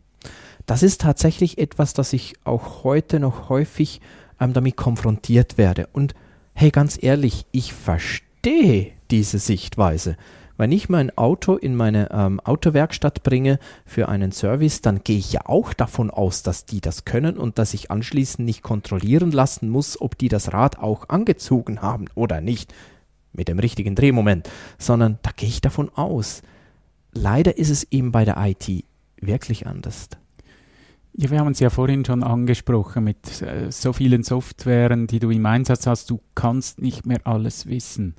Das 0.66 0.82
ist 0.82 1.00
tatsächlich 1.00 1.56
etwas, 1.56 1.94
das 1.94 2.12
ich 2.12 2.34
auch 2.44 2.84
heute 2.84 3.18
noch 3.18 3.48
häufig 3.48 4.02
ähm, 4.40 4.52
damit 4.52 4.76
konfrontiert 4.76 5.56
werde. 5.56 5.88
Und 5.94 6.14
hey, 6.52 6.70
ganz 6.70 7.02
ehrlich, 7.02 7.46
ich 7.50 7.72
verstehe 7.72 8.92
diese 9.10 9.38
Sichtweise. 9.38 10.18
Wenn 10.58 10.72
ich 10.72 10.88
mein 10.88 11.16
Auto 11.16 11.54
in 11.54 11.76
meine 11.76 12.10
ähm, 12.10 12.40
Autowerkstatt 12.40 13.22
bringe 13.22 13.60
für 13.86 14.08
einen 14.08 14.32
Service, 14.32 14.82
dann 14.82 15.04
gehe 15.04 15.16
ich 15.16 15.32
ja 15.32 15.42
auch 15.44 15.72
davon 15.72 16.10
aus, 16.10 16.42
dass 16.42 16.66
die 16.66 16.80
das 16.80 17.04
können 17.04 17.38
und 17.38 17.58
dass 17.58 17.74
ich 17.74 17.92
anschließend 17.92 18.44
nicht 18.44 18.64
kontrollieren 18.64 19.30
lassen 19.30 19.68
muss, 19.68 20.00
ob 20.00 20.18
die 20.18 20.28
das 20.28 20.52
Rad 20.52 20.80
auch 20.80 21.08
angezogen 21.08 21.80
haben 21.80 22.06
oder 22.16 22.40
nicht 22.40 22.74
mit 23.32 23.46
dem 23.46 23.60
richtigen 23.60 23.94
Drehmoment, 23.94 24.50
sondern 24.78 25.20
da 25.22 25.30
gehe 25.34 25.48
ich 25.48 25.60
davon 25.60 25.90
aus. 25.94 26.42
Leider 27.12 27.56
ist 27.56 27.70
es 27.70 27.84
eben 27.92 28.10
bei 28.10 28.24
der 28.24 28.36
IT 28.38 28.84
wirklich 29.20 29.68
anders. 29.68 30.08
Ja, 31.12 31.30
wir 31.30 31.38
haben 31.38 31.52
es 31.52 31.60
ja 31.60 31.70
vorhin 31.70 32.04
schon 32.04 32.24
angesprochen 32.24 33.04
mit 33.04 33.42
äh, 33.42 33.70
so 33.70 33.92
vielen 33.92 34.24
Softwaren, 34.24 35.06
die 35.06 35.20
du 35.20 35.30
im 35.30 35.46
Einsatz 35.46 35.86
hast. 35.86 36.10
Du 36.10 36.20
kannst 36.34 36.80
nicht 36.80 37.06
mehr 37.06 37.20
alles 37.24 37.66
wissen. 37.66 38.16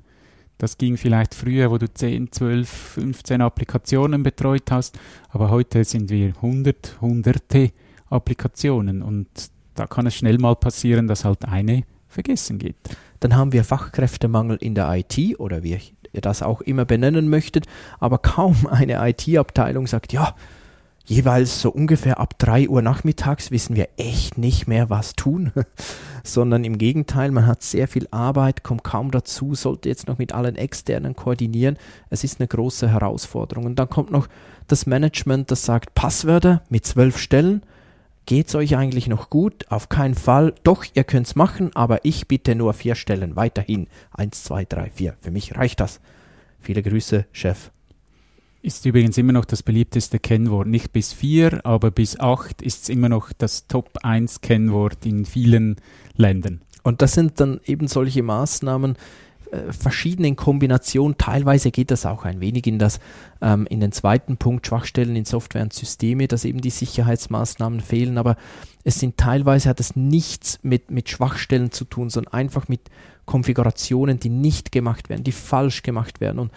Das 0.60 0.76
ging 0.76 0.98
vielleicht 0.98 1.34
früher, 1.34 1.70
wo 1.70 1.78
du 1.78 1.90
10, 1.90 2.32
12, 2.32 2.68
15 2.68 3.40
Applikationen 3.40 4.22
betreut 4.22 4.70
hast, 4.70 4.98
aber 5.30 5.48
heute 5.48 5.84
sind 5.84 6.10
wir 6.10 6.34
hundert, 6.42 6.98
hunderte 7.00 7.72
Applikationen 8.10 9.00
und 9.00 9.26
da 9.74 9.86
kann 9.86 10.06
es 10.06 10.14
schnell 10.16 10.36
mal 10.36 10.54
passieren, 10.56 11.08
dass 11.08 11.24
halt 11.24 11.46
eine 11.46 11.84
vergessen 12.08 12.58
geht. 12.58 12.76
Dann 13.20 13.36
haben 13.36 13.54
wir 13.54 13.64
Fachkräftemangel 13.64 14.58
in 14.60 14.74
der 14.74 14.94
IT 14.94 15.40
oder 15.40 15.62
wie 15.62 15.78
ihr 16.12 16.20
das 16.20 16.42
auch 16.42 16.60
immer 16.60 16.84
benennen 16.84 17.30
möchtet, 17.30 17.64
aber 17.98 18.18
kaum 18.18 18.66
eine 18.66 18.98
IT-Abteilung 19.08 19.86
sagt, 19.86 20.12
ja, 20.12 20.34
jeweils 21.10 21.60
so 21.60 21.70
ungefähr 21.70 22.20
ab 22.20 22.38
3 22.38 22.68
Uhr 22.68 22.82
nachmittags 22.82 23.50
wissen 23.50 23.74
wir 23.74 23.88
echt 23.96 24.38
nicht 24.38 24.68
mehr, 24.68 24.90
was 24.90 25.14
tun, 25.14 25.50
sondern 26.24 26.62
im 26.62 26.78
Gegenteil, 26.78 27.32
man 27.32 27.46
hat 27.46 27.64
sehr 27.64 27.88
viel 27.88 28.06
Arbeit, 28.12 28.62
kommt 28.62 28.84
kaum 28.84 29.10
dazu, 29.10 29.56
sollte 29.56 29.88
jetzt 29.88 30.06
noch 30.06 30.18
mit 30.18 30.32
allen 30.32 30.54
externen 30.54 31.16
koordinieren. 31.16 31.78
Es 32.10 32.22
ist 32.22 32.38
eine 32.38 32.46
große 32.46 32.88
Herausforderung. 32.88 33.64
Und 33.66 33.78
dann 33.80 33.90
kommt 33.90 34.12
noch 34.12 34.28
das 34.68 34.86
Management, 34.86 35.50
das 35.50 35.64
sagt, 35.64 35.94
Passwörter 35.94 36.62
mit 36.68 36.86
zwölf 36.86 37.18
Stellen, 37.18 37.62
geht's 38.26 38.54
euch 38.54 38.76
eigentlich 38.76 39.08
noch 39.08 39.30
gut? 39.30 39.66
Auf 39.68 39.88
keinen 39.88 40.14
Fall. 40.14 40.54
Doch, 40.62 40.84
ihr 40.94 41.02
könnt's 41.02 41.34
machen, 41.34 41.74
aber 41.74 42.04
ich 42.04 42.28
bitte 42.28 42.54
nur 42.54 42.72
vier 42.72 42.94
Stellen 42.94 43.34
weiterhin. 43.34 43.88
Eins, 44.12 44.44
zwei, 44.44 44.64
drei, 44.64 44.90
vier. 44.90 45.16
Für 45.20 45.32
mich 45.32 45.56
reicht 45.56 45.80
das. 45.80 46.00
Viele 46.60 46.84
Grüße, 46.84 47.26
Chef. 47.32 47.72
Ist 48.62 48.84
übrigens 48.84 49.16
immer 49.16 49.32
noch 49.32 49.46
das 49.46 49.62
beliebteste 49.62 50.18
Kennwort. 50.18 50.66
Nicht 50.66 50.92
bis 50.92 51.14
vier, 51.14 51.64
aber 51.64 51.90
bis 51.90 52.20
acht 52.20 52.60
ist 52.60 52.82
es 52.82 52.88
immer 52.90 53.08
noch 53.08 53.32
das 53.32 53.66
Top 53.66 53.88
1 54.02 54.42
Kennwort 54.42 55.06
in 55.06 55.24
vielen 55.24 55.76
Ländern. 56.16 56.60
Und 56.82 57.00
das 57.00 57.12
sind 57.12 57.40
dann 57.40 57.60
eben 57.64 57.88
solche 57.88 58.22
Maßnahmen, 58.22 58.96
äh, 59.50 59.72
verschiedenen 59.72 60.36
Kombinationen. 60.36 61.16
Teilweise 61.16 61.70
geht 61.70 61.90
das 61.90 62.04
auch 62.04 62.26
ein 62.26 62.40
wenig 62.40 62.66
in 62.66 62.78
das, 62.78 63.00
ähm, 63.40 63.66
in 63.66 63.80
den 63.80 63.92
zweiten 63.92 64.36
Punkt 64.36 64.66
Schwachstellen 64.66 65.16
in 65.16 65.24
Software 65.24 65.62
und 65.62 65.72
Systeme, 65.72 66.28
dass 66.28 66.44
eben 66.44 66.60
die 66.60 66.70
Sicherheitsmaßnahmen 66.70 67.80
fehlen. 67.80 68.18
Aber 68.18 68.36
es 68.84 69.00
sind 69.00 69.16
teilweise 69.16 69.70
hat 69.70 69.80
es 69.80 69.96
nichts 69.96 70.58
mit, 70.62 70.90
mit 70.90 71.08
Schwachstellen 71.08 71.72
zu 71.72 71.86
tun, 71.86 72.10
sondern 72.10 72.34
einfach 72.34 72.68
mit 72.68 72.82
Konfigurationen, 73.24 74.20
die 74.20 74.28
nicht 74.28 74.70
gemacht 74.70 75.08
werden, 75.08 75.24
die 75.24 75.32
falsch 75.32 75.82
gemacht 75.82 76.20
werden. 76.20 76.38
Und 76.38 76.52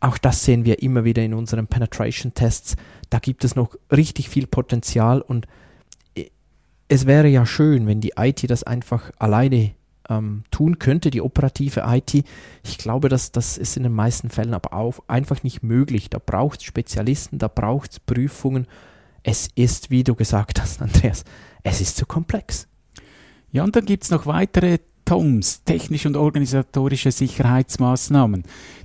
auch 0.00 0.18
das 0.18 0.44
sehen 0.44 0.64
wir 0.64 0.82
immer 0.82 1.04
wieder 1.04 1.22
in 1.22 1.34
unseren 1.34 1.66
Penetration-Tests. 1.66 2.76
Da 3.10 3.18
gibt 3.18 3.44
es 3.44 3.56
noch 3.56 3.76
richtig 3.90 4.28
viel 4.28 4.46
Potenzial 4.46 5.20
und 5.20 5.46
äh, 6.14 6.30
es 6.88 7.06
wäre 7.06 7.28
ja 7.28 7.46
schön, 7.46 7.86
wenn 7.86 8.00
die 8.00 8.12
IT 8.16 8.48
das 8.50 8.62
einfach 8.62 9.10
alleine 9.18 9.72
ähm, 10.08 10.44
tun 10.50 10.78
könnte, 10.78 11.10
die 11.10 11.20
operative 11.20 11.84
IT. 11.86 12.24
Ich 12.62 12.78
glaube, 12.78 13.08
dass 13.08 13.32
das 13.32 13.58
ist 13.58 13.76
in 13.76 13.84
den 13.84 13.92
meisten 13.92 14.30
Fällen 14.30 14.54
aber 14.54 14.72
auch 14.72 15.00
einfach 15.08 15.42
nicht 15.42 15.62
möglich. 15.62 16.10
Da 16.10 16.18
braucht 16.18 16.60
es 16.60 16.66
Spezialisten, 16.66 17.38
da 17.38 17.48
braucht 17.48 17.92
es 17.92 18.00
Prüfungen. 18.00 18.66
Es 19.22 19.48
ist, 19.54 19.90
wie 19.90 20.04
du 20.04 20.14
gesagt 20.14 20.60
hast, 20.60 20.80
Andreas, 20.82 21.24
es 21.62 21.80
ist 21.80 21.96
zu 21.96 22.06
komplex. 22.06 22.68
Ja, 23.50 23.64
und 23.64 23.74
dann 23.74 23.86
gibt 23.86 24.04
es 24.04 24.10
noch 24.10 24.26
weitere 24.26 24.78
TOMS, 25.06 25.64
technische 25.64 26.08
und 26.08 26.16
organisatorische 26.16 27.10
Sicherheitsmaßnahmen. 27.10 28.42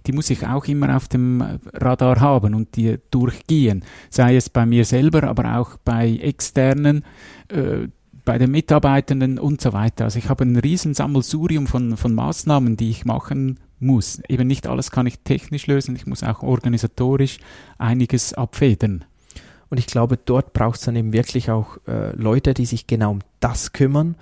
Die 0.08 0.14
muss 0.14 0.30
ich 0.30 0.48
auch 0.48 0.66
immer 0.66 0.96
auf 0.96 1.10
dem 1.10 1.60
Radar 1.74 2.22
haben 2.22 2.56
und 2.56 2.78
die 2.78 2.98
durchgehen. 3.12 3.84
Sei 4.10 4.38
es 4.38 4.50
bei 4.50 4.66
mir 4.66 4.86
selber, 4.86 5.24
aber 5.24 5.58
auch 5.58 5.78
bei 5.84 6.12
externen. 6.22 7.04
Äh, 7.50 7.90
bei 8.24 8.38
den 8.38 8.52
Mitarbeitenden 8.52 9.40
und 9.40 9.62
so 9.62 9.74
weiter. 9.74 10.06
Also 10.06 10.20
ich 10.20 10.30
habe 10.30 10.44
ein 10.44 10.56
riesen 10.56 10.94
Sammelsurium 10.94 11.66
von, 11.66 11.98
von 11.98 12.14
Maßnahmen, 12.14 12.78
die 12.78 12.92
ich 12.92 13.04
machen 13.04 13.60
muss. 13.80 14.22
Eben 14.30 14.48
nicht 14.48 14.68
alles 14.68 14.92
kann 14.92 15.08
ich 15.08 15.20
technisch 15.20 15.68
lösen, 15.68 15.96
ich 15.96 16.06
muss 16.06 16.24
auch 16.24 16.44
organisatorisch 16.44 17.40
einiges 17.78 18.34
abfedern. 18.34 19.06
Und 19.70 19.80
ich 19.80 19.88
glaube, 19.88 20.18
dort 20.18 20.54
braucht 20.54 20.80
es 20.80 20.86
dann 20.86 20.96
eben 20.96 21.14
wirklich 21.14 21.50
auch 21.50 21.78
äh, 21.88 22.16
Leute, 22.16 22.54
die 22.54 22.66
sich 22.66 22.88
genau 22.88 23.12
um 23.12 23.20
das 23.40 23.74
kümmern, 23.74 24.16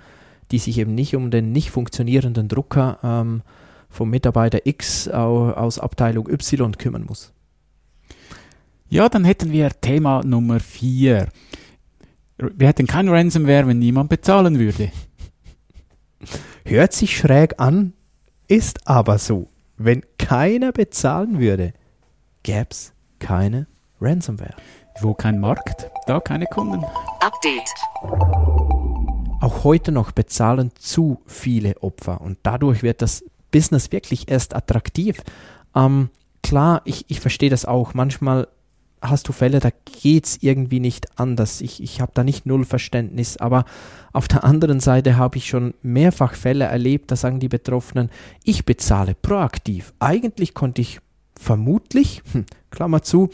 die 0.50 0.58
sich 0.58 0.78
eben 0.78 0.94
nicht 0.94 1.14
um 1.16 1.30
den 1.30 1.52
nicht 1.52 1.70
funktionierenden 1.70 2.48
Drucker 2.48 2.98
ähm, 3.02 3.42
vom 3.88 4.10
Mitarbeiter 4.10 4.66
X 4.66 5.08
aus 5.08 5.78
Abteilung 5.78 6.28
Y 6.28 6.76
kümmern 6.78 7.04
muss. 7.06 7.32
Ja, 8.88 9.08
dann 9.08 9.24
hätten 9.24 9.52
wir 9.52 9.70
Thema 9.80 10.22
Nummer 10.24 10.58
4. 10.58 11.28
Wir 12.38 12.68
hätten 12.68 12.86
kein 12.86 13.08
Ransomware, 13.08 13.66
wenn 13.66 13.78
niemand 13.78 14.08
bezahlen 14.08 14.58
würde. 14.58 14.90
Hört 16.64 16.92
sich 16.92 17.16
schräg 17.16 17.60
an, 17.60 17.92
ist 18.48 18.86
aber 18.88 19.18
so. 19.18 19.48
Wenn 19.76 20.02
keiner 20.18 20.72
bezahlen 20.72 21.38
würde, 21.40 21.72
gäbe 22.42 22.68
es 22.70 22.92
keine 23.18 23.66
Ransomware. 24.00 24.56
Wo 25.00 25.14
kein 25.14 25.40
Markt, 25.40 25.88
da 26.06 26.20
keine 26.20 26.46
Kunden. 26.46 26.84
Update. 27.20 28.59
Auch 29.40 29.64
heute 29.64 29.90
noch 29.90 30.12
bezahlen 30.12 30.70
zu 30.78 31.22
viele 31.26 31.82
Opfer 31.82 32.20
und 32.20 32.38
dadurch 32.42 32.82
wird 32.82 33.02
das 33.02 33.24
Business 33.50 33.90
wirklich 33.90 34.30
erst 34.30 34.54
attraktiv. 34.54 35.22
Ähm, 35.74 36.10
klar, 36.42 36.82
ich, 36.84 37.06
ich 37.08 37.20
verstehe 37.20 37.50
das 37.50 37.64
auch. 37.64 37.94
Manchmal 37.94 38.48
hast 39.02 39.28
du 39.28 39.32
Fälle, 39.32 39.60
da 39.60 39.70
geht's 40.02 40.38
irgendwie 40.40 40.80
nicht 40.80 41.18
anders. 41.18 41.60
Ich, 41.60 41.82
ich 41.82 42.00
habe 42.00 42.12
da 42.14 42.22
nicht 42.22 42.44
null 42.46 42.64
Verständnis, 42.64 43.38
aber 43.38 43.64
auf 44.12 44.28
der 44.28 44.44
anderen 44.44 44.80
Seite 44.80 45.16
habe 45.16 45.38
ich 45.38 45.48
schon 45.48 45.74
mehrfach 45.82 46.34
Fälle 46.34 46.66
erlebt, 46.66 47.10
da 47.10 47.16
sagen 47.16 47.40
die 47.40 47.48
Betroffenen, 47.48 48.10
ich 48.44 48.66
bezahle 48.66 49.14
proaktiv. 49.14 49.94
Eigentlich 50.00 50.54
konnte 50.54 50.82
ich 50.82 51.00
vermutlich, 51.34 52.22
hm, 52.32 52.44
Klammer 52.70 53.02
zu, 53.02 53.30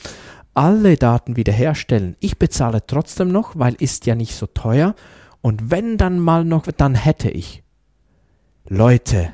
alle 0.55 0.97
Daten 0.97 1.37
wiederherstellen. 1.37 2.17
Ich 2.21 2.39
bezahle 2.39 2.87
trotzdem 2.87 3.29
noch, 3.29 3.59
weil 3.59 3.75
ist 3.75 4.07
ja 4.07 4.15
nicht 4.15 4.35
so 4.35 4.47
teuer. 4.47 4.95
Und 5.47 5.71
wenn 5.71 5.97
dann 5.97 6.19
mal 6.19 6.45
noch, 6.45 6.67
dann 6.77 6.97
hätte 6.97 7.31
ich. 7.31 7.63
Leute, 8.69 9.31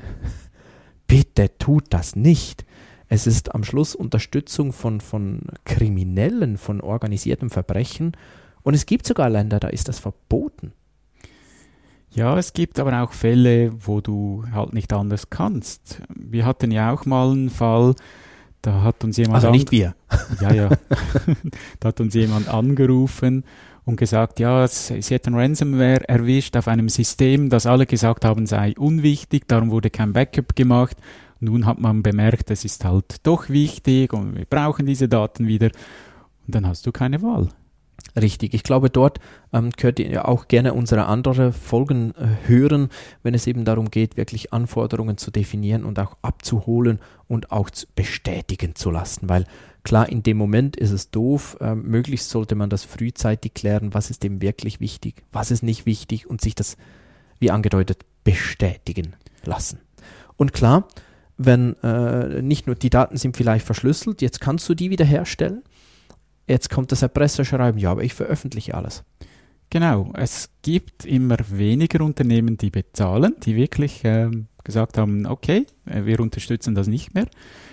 bitte 1.07 1.57
tut 1.57 1.85
das 1.89 2.15
nicht. 2.15 2.65
Es 3.09 3.25
ist 3.25 3.55
am 3.55 3.63
Schluss 3.63 3.95
Unterstützung 3.95 4.73
von, 4.73 5.01
von 5.01 5.41
Kriminellen, 5.65 6.59
von 6.59 6.81
organisiertem 6.81 7.49
Verbrechen. 7.49 8.15
Und 8.61 8.75
es 8.75 8.85
gibt 8.85 9.07
sogar 9.07 9.27
Länder, 9.31 9.59
da 9.59 9.69
ist 9.69 9.87
das 9.87 9.97
verboten. 9.97 10.73
Ja, 12.11 12.37
es 12.37 12.53
gibt 12.53 12.79
aber 12.79 13.01
auch 13.01 13.13
Fälle, 13.13 13.71
wo 13.83 13.99
du 13.99 14.43
halt 14.51 14.73
nicht 14.73 14.93
anders 14.93 15.31
kannst. 15.31 15.99
Wir 16.13 16.45
hatten 16.45 16.69
ja 16.69 16.93
auch 16.93 17.07
mal 17.07 17.31
einen 17.31 17.49
Fall, 17.49 17.95
da 18.61 18.83
hat 18.83 19.03
uns 19.03 19.17
jemand. 19.17 19.37
Also 19.37 19.49
nicht 19.49 19.71
wir. 19.71 19.95
Ja, 20.39 20.53
ja. 20.53 20.69
da 21.79 21.87
hat 21.87 21.99
uns 21.99 22.13
jemand 22.13 22.49
angerufen 22.49 23.43
und 23.85 23.97
gesagt, 23.97 24.39
ja, 24.39 24.67
sie 24.67 25.01
hätten 25.01 25.35
Ransomware 25.35 26.07
erwischt 26.07 26.55
auf 26.55 26.67
einem 26.67 26.89
System, 26.89 27.49
das 27.49 27.65
alle 27.65 27.85
gesagt 27.85 28.25
haben, 28.25 28.45
sei 28.45 28.73
unwichtig, 28.77 29.47
darum 29.47 29.71
wurde 29.71 29.89
kein 29.89 30.13
Backup 30.13 30.55
gemacht. 30.55 30.97
Nun 31.39 31.65
hat 31.65 31.79
man 31.79 32.03
bemerkt, 32.03 32.51
es 32.51 32.63
ist 32.63 32.85
halt 32.85 33.17
doch 33.23 33.49
wichtig 33.49 34.13
und 34.13 34.37
wir 34.37 34.45
brauchen 34.45 34.85
diese 34.85 35.09
Daten 35.09 35.47
wieder. 35.47 35.71
Und 36.45 36.55
dann 36.55 36.65
hast 36.67 36.85
du 36.85 36.91
keine 36.91 37.21
Wahl. 37.21 37.49
Richtig, 38.15 38.53
ich 38.53 38.63
glaube, 38.63 38.89
dort 38.89 39.19
ähm, 39.51 39.71
könnt 39.71 39.99
ihr 39.99 40.27
auch 40.27 40.47
gerne 40.47 40.73
unsere 40.73 41.05
anderen 41.05 41.51
Folgen 41.51 42.11
äh, 42.11 42.47
hören, 42.47 42.89
wenn 43.23 43.33
es 43.33 43.47
eben 43.47 43.65
darum 43.65 43.89
geht, 43.89 44.17
wirklich 44.17 44.53
Anforderungen 44.53 45.17
zu 45.17 45.31
definieren 45.31 45.83
und 45.83 45.99
auch 45.99 46.15
abzuholen 46.21 46.99
und 47.27 47.51
auch 47.51 47.71
zu 47.71 47.87
bestätigen 47.95 48.75
zu 48.75 48.91
lassen. 48.91 49.29
Weil 49.29 49.45
klar, 49.83 50.09
in 50.09 50.23
dem 50.23 50.37
Moment 50.37 50.75
ist 50.75 50.91
es 50.91 51.11
doof, 51.11 51.57
äh, 51.59 51.75
möglichst 51.75 52.29
sollte 52.29 52.55
man 52.55 52.69
das 52.69 52.83
frühzeitig 52.83 53.53
klären, 53.53 53.93
was 53.93 54.09
ist 54.09 54.23
dem 54.23 54.41
wirklich 54.41 54.79
wichtig, 54.79 55.23
was 55.31 55.51
ist 55.51 55.63
nicht 55.63 55.85
wichtig 55.85 56.29
und 56.29 56.41
sich 56.41 56.55
das, 56.55 56.77
wie 57.39 57.51
angedeutet, 57.51 58.05
bestätigen 58.23 59.15
lassen. 59.43 59.79
Und 60.37 60.53
klar, 60.53 60.87
wenn 61.37 61.75
äh, 61.83 62.41
nicht 62.41 62.67
nur 62.67 62.75
die 62.75 62.89
Daten 62.89 63.17
sind 63.17 63.37
vielleicht 63.37 63.65
verschlüsselt, 63.65 64.21
jetzt 64.21 64.39
kannst 64.39 64.67
du 64.69 64.75
die 64.75 64.89
wiederherstellen. 64.89 65.63
Jetzt 66.47 66.69
kommt 66.69 66.91
das 66.91 67.01
Erpresserschreiben, 67.01 67.79
ja, 67.79 67.91
aber 67.91 68.03
ich 68.03 68.13
veröffentliche 68.13 68.75
alles. 68.75 69.03
Genau, 69.73 70.13
es 70.13 70.51
gibt 70.61 71.03
immer 71.03 71.37
weniger 71.49 72.05
Unternehmen, 72.05 72.57
die 72.57 72.69
bezahlen, 72.69 73.33
die 73.41 73.55
wirklich 73.55 74.01
ähm, 74.03 74.45
gesagt 74.63 74.99
haben, 74.99 75.25
okay, 75.25 75.65
äh, 75.87 76.05
wir 76.05 76.19
unterstützen 76.19 76.75
das 76.75 76.85
nicht 76.85 77.15
mehr. 77.15 77.25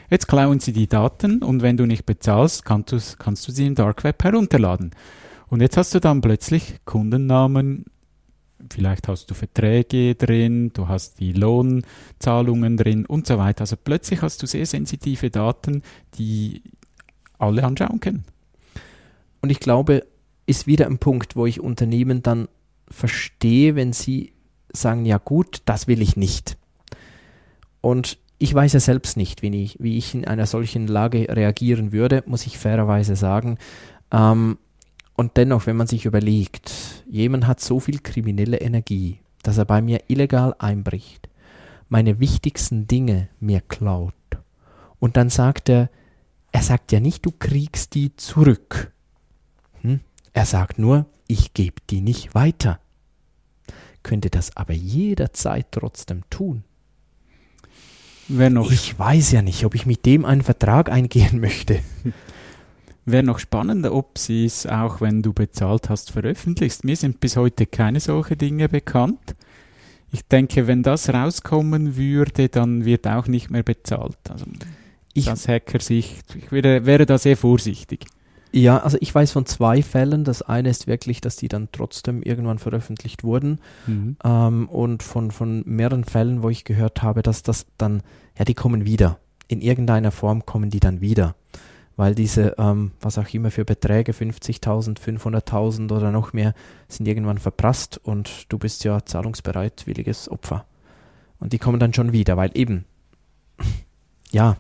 Jetzt 0.09 0.26
klauen 0.26 0.61
sie 0.61 0.73
die 0.73 0.87
Daten 0.87 1.42
und 1.42 1.61
wenn 1.61 1.76
du 1.76 1.85
nicht 1.85 2.07
bezahlst, 2.07 2.64
kannst 2.64 2.92
du, 2.92 2.99
kannst 3.19 3.47
du 3.47 3.52
sie 3.52 3.66
im 3.66 3.75
Dark 3.75 4.02
Web 4.02 4.25
herunterladen. 4.25 4.92
Und 5.49 5.61
jetzt 5.61 5.76
hast 5.76 5.95
du 5.95 6.00
dann 6.00 6.23
plötzlich 6.23 6.76
Kundennamen, 6.87 7.85
vielleicht 8.73 9.07
hast 9.07 9.30
du 9.30 9.35
Verträge 9.35 10.14
drin, 10.14 10.71
du 10.73 10.88
hast 10.88 11.21
die 11.21 11.35
Lohnzahlungen 11.35 12.78
drin 12.78 13.04
und 13.04 13.26
so 13.26 13.37
weiter. 13.37 13.64
Also 13.64 13.76
plötzlich 13.76 14.23
hast 14.23 14.42
du 14.42 14.47
sehr 14.47 14.64
sensitive 14.64 15.28
Daten, 15.28 15.83
die 16.14 16.62
alle 17.37 17.62
anschauen 17.62 18.00
können. 18.00 18.25
Und 19.42 19.50
ich 19.50 19.61
glaube, 19.61 20.07
ist 20.47 20.66
wieder 20.66 20.87
ein 20.87 20.99
Punkt, 20.99 21.37
wo 21.37 21.47
ich 21.47 21.61
Unternehmen 21.61 22.23
dann 22.23 22.49
verstehe, 22.90 23.76
wenn 23.76 23.92
sie 23.92 24.32
sagen, 24.73 25.04
ja 25.06 25.18
gut, 25.18 25.62
das 25.64 25.87
will 25.87 26.02
ich 26.02 26.16
nicht. 26.16 26.56
Und 27.80 28.18
ich 28.38 28.54
weiß 28.54 28.73
ja 28.73 28.80
selbst 28.80 29.16
nicht, 29.16 29.42
wie 29.42 29.62
ich, 29.62 29.76
wie 29.80 29.99
ich 29.99 30.14
in 30.14 30.26
einer 30.26 30.47
solchen 30.47 30.87
Lage 30.87 31.26
reagieren 31.28 31.92
würde, 31.92 32.23
muss 32.26 32.47
ich 32.47 32.59
fairerweise 32.59 33.16
sagen. 33.16 33.59
Ähm, 34.11 34.59
und 35.14 35.37
dennoch, 35.37 35.66
wenn 35.66 35.76
man 35.76 35.87
sich 35.87 36.06
überlegt, 36.06 37.04
jemand 37.06 37.47
hat 37.47 37.61
so 37.61 37.80
viel 37.80 37.99
kriminelle 37.99 38.59
Energie, 38.59 39.20
dass 39.42 39.59
er 39.59 39.66
bei 39.66 39.82
mir 39.82 40.00
illegal 40.09 40.54
einbricht, 40.59 41.28
meine 41.90 42.20
wichtigsten 42.20 42.87
Dinge 42.87 43.28
mir 43.40 43.61
klaut. 43.61 44.14
Und 44.99 45.16
dann 45.16 45.28
sagt 45.28 45.68
er, 45.68 45.90
er 46.52 46.62
sagt 46.62 46.92
ja 46.92 47.00
nicht, 47.00 47.26
du 47.26 47.32
kriegst 47.32 47.94
die 47.94 48.16
zurück. 48.16 48.92
Er 50.32 50.46
sagt 50.46 50.78
nur, 50.78 51.06
ich 51.26 51.54
gebe 51.54 51.76
die 51.90 52.00
nicht 52.00 52.34
weiter. 52.34 52.80
Könnte 54.02 54.30
das 54.30 54.56
aber 54.56 54.72
jederzeit 54.72 55.66
trotzdem 55.70 56.22
tun. 56.30 56.64
noch 58.28 58.70
ich 58.70 58.99
weiß 58.99 59.32
ja 59.32 59.42
nicht, 59.42 59.64
ob 59.64 59.75
ich 59.75 59.87
mit 59.87 60.06
dem 60.06 60.25
einen 60.25 60.42
Vertrag 60.42 60.90
eingehen 60.90 61.40
möchte. 61.40 61.80
Wäre 63.04 63.22
noch 63.22 63.38
spannender, 63.38 63.92
ob 63.92 64.18
sie 64.18 64.44
es 64.44 64.66
auch, 64.66 65.00
wenn 65.00 65.22
du 65.22 65.32
bezahlt 65.32 65.88
hast, 65.88 66.12
veröffentlichst. 66.12 66.84
Mir 66.84 66.96
sind 66.96 67.18
bis 67.18 67.37
heute 67.37 67.66
keine 67.66 67.99
solche 67.99 68.37
Dinge 68.37 68.68
bekannt. 68.68 69.34
Ich 70.12 70.26
denke, 70.26 70.66
wenn 70.66 70.82
das 70.82 71.08
rauskommen 71.08 71.96
würde, 71.96 72.49
dann 72.49 72.84
wird 72.84 73.06
auch 73.06 73.26
nicht 73.26 73.50
mehr 73.50 73.62
bezahlt. 73.62 74.18
Also 74.28 74.44
ich, 75.12 75.30
aus 75.30 75.49
Hacker-Sicht, 75.49 76.37
ich 76.37 76.52
wäre, 76.52 76.87
wäre 76.87 77.06
da 77.06 77.18
sehr 77.18 77.37
vorsichtig. 77.37 78.06
Ja, 78.52 78.78
also 78.78 78.99
ich 79.00 79.14
weiß 79.14 79.33
von 79.33 79.47
zwei 79.47 79.83
Fällen. 79.83 80.25
Das 80.25 80.42
eine 80.42 80.71
ist 80.71 80.87
wirklich, 80.87 81.21
dass 81.21 81.37
die 81.37 81.49
dann 81.49 81.69
trotzdem 81.71 82.23
irgendwann 82.23 82.59
veröffentlicht 82.59 83.23
wurden. 83.23 83.61
Mhm. 83.87 84.16
Ähm, 84.25 84.69
und 84.69 85.02
von, 85.02 85.30
von 85.30 85.62
mehreren 85.66 86.04
Fällen, 86.04 86.42
wo 86.42 86.50
ich 86.50 86.64
gehört 86.64 87.02
habe, 87.02 87.23
dass 87.23 87.42
das 87.42 87.66
dann, 87.78 88.02
ja, 88.38 88.45
die 88.45 88.54
kommen 88.54 88.85
wieder. 88.85 89.19
In 89.47 89.61
irgendeiner 89.61 90.11
Form 90.11 90.47
kommen 90.47 90.71
die 90.71 90.80
dann 90.80 91.00
wieder. 91.00 91.37
Weil 91.97 92.14
diese, 92.14 92.54
ähm, 92.59 92.92
was 93.00 93.19
auch 93.19 93.28
immer 93.35 93.50
für 93.50 93.64
Beträge, 93.64 94.12
50.000, 94.12 94.99
500.000 94.99 95.92
oder 95.95 96.11
noch 96.11 96.33
mehr, 96.33 96.54
sind 96.88 97.07
irgendwann 97.07 97.38
verprasst 97.38 98.00
und 98.02 98.50
du 98.50 98.59
bist 98.59 98.85
ja 98.85 99.04
zahlungsbereitwilliges 99.04 100.30
Opfer. 100.30 100.64
Und 101.38 101.52
die 101.52 101.59
kommen 101.59 101.78
dann 101.78 101.95
schon 101.95 102.12
wieder, 102.12 102.37
weil 102.37 102.50
eben, 102.54 102.85
ja, 104.30 104.57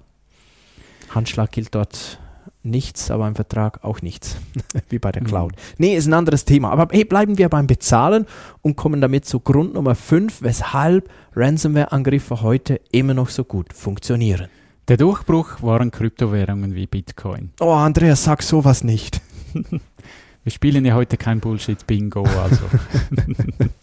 Handschlag 1.08 1.50
gilt 1.50 1.74
dort 1.74 2.20
nichts, 2.62 3.10
aber 3.10 3.26
im 3.28 3.34
Vertrag 3.34 3.84
auch 3.84 4.02
nichts. 4.02 4.36
Wie 4.88 4.98
bei 4.98 5.12
der 5.12 5.22
mhm. 5.22 5.26
Cloud. 5.26 5.52
Mhm. 5.52 5.74
Nee, 5.78 5.96
ist 5.96 6.06
ein 6.06 6.14
anderes 6.14 6.44
Thema. 6.44 6.70
Aber 6.70 6.88
hey, 6.90 7.04
bleiben 7.04 7.38
wir 7.38 7.48
beim 7.48 7.66
Bezahlen 7.66 8.26
und 8.62 8.76
kommen 8.76 9.00
damit 9.00 9.24
zu 9.24 9.40
Grund 9.40 9.74
Nummer 9.74 9.94
5, 9.94 10.42
weshalb 10.42 11.10
Ransomware-Angriffe 11.34 12.42
heute 12.42 12.80
immer 12.92 13.14
noch 13.14 13.28
so 13.28 13.44
gut 13.44 13.72
funktionieren. 13.72 14.48
Der 14.88 14.96
Durchbruch 14.96 15.62
waren 15.62 15.90
Kryptowährungen 15.90 16.74
wie 16.74 16.86
Bitcoin. 16.86 17.50
Oh, 17.60 17.72
Andreas, 17.72 18.24
sag 18.24 18.42
sowas 18.42 18.82
nicht. 18.82 19.20
wir 19.54 20.52
spielen 20.52 20.84
ja 20.84 20.94
heute 20.94 21.16
kein 21.16 21.40
Bullshit-Bingo, 21.40 22.24
also. 22.24 22.64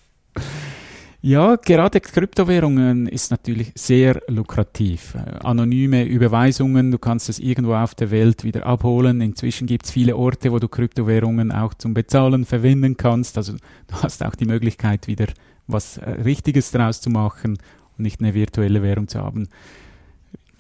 Ja, 1.22 1.56
gerade 1.56 2.00
Kryptowährungen 2.00 3.08
ist 3.08 3.32
natürlich 3.32 3.72
sehr 3.76 4.22
lukrativ. 4.28 5.16
Äh, 5.16 5.40
anonyme 5.44 6.06
Überweisungen, 6.06 6.92
du 6.92 7.00
kannst 7.00 7.28
es 7.28 7.40
irgendwo 7.40 7.74
auf 7.74 7.96
der 7.96 8.12
Welt 8.12 8.44
wieder 8.44 8.68
abholen. 8.68 9.22
Inzwischen 9.22 9.66
gibt 9.66 9.86
es 9.86 9.92
viele 9.92 10.16
Orte, 10.16 10.51
wo 10.51 10.60
du 10.60 10.68
Kryptowährungen 10.68 11.51
auch 11.51 11.74
zum 11.74 11.96
Bezahlen 11.96 12.46
verwenden 12.46 12.98
kannst. 12.98 13.36
Also 13.38 13.53
du 13.53 13.96
hast 14.03 14.24
auch 14.24 14.36
die 14.36 14.46
Möglichkeit, 14.46 15.08
wieder 15.08 15.27
was 15.66 15.98
äh, 15.98 16.10
Richtiges 16.10 16.70
daraus 16.72 17.01
zu 17.01 17.10
machen 17.10 17.58
und 17.98 18.03
nicht 18.03 18.20
eine 18.20 18.36
virtuelle 18.36 18.84
Währung 18.84 19.08
zu 19.08 19.20
haben. 19.20 19.50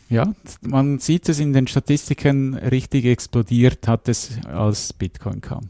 Ja, 0.09 0.33
man 0.61 0.99
sieht 0.99 1.29
es 1.29 1.39
in 1.39 1.53
den 1.53 1.67
Statistiken, 1.67 2.55
richtig 2.55 3.05
explodiert 3.05 3.87
hat 3.87 4.07
es, 4.07 4.39
als 4.45 4.93
Bitcoin 4.93 5.41
kam. 5.41 5.69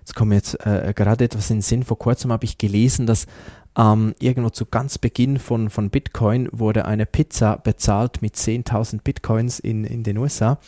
Jetzt 0.00 0.14
kommt 0.14 0.32
jetzt 0.32 0.54
äh, 0.66 0.92
gerade 0.94 1.24
etwas 1.24 1.50
in 1.50 1.58
den 1.58 1.62
Sinn. 1.62 1.82
Vor 1.82 1.98
kurzem 1.98 2.32
habe 2.32 2.44
ich 2.44 2.58
gelesen, 2.58 3.06
dass 3.06 3.26
ähm, 3.76 4.14
irgendwo 4.18 4.50
zu 4.50 4.66
ganz 4.66 4.98
Beginn 4.98 5.38
von, 5.38 5.70
von 5.70 5.90
Bitcoin 5.90 6.48
wurde 6.52 6.84
eine 6.84 7.06
Pizza 7.06 7.56
bezahlt 7.56 8.22
mit 8.22 8.34
10.000 8.34 9.02
Bitcoins 9.02 9.60
in, 9.60 9.84
in 9.84 10.02
den 10.02 10.18
USA. 10.18 10.58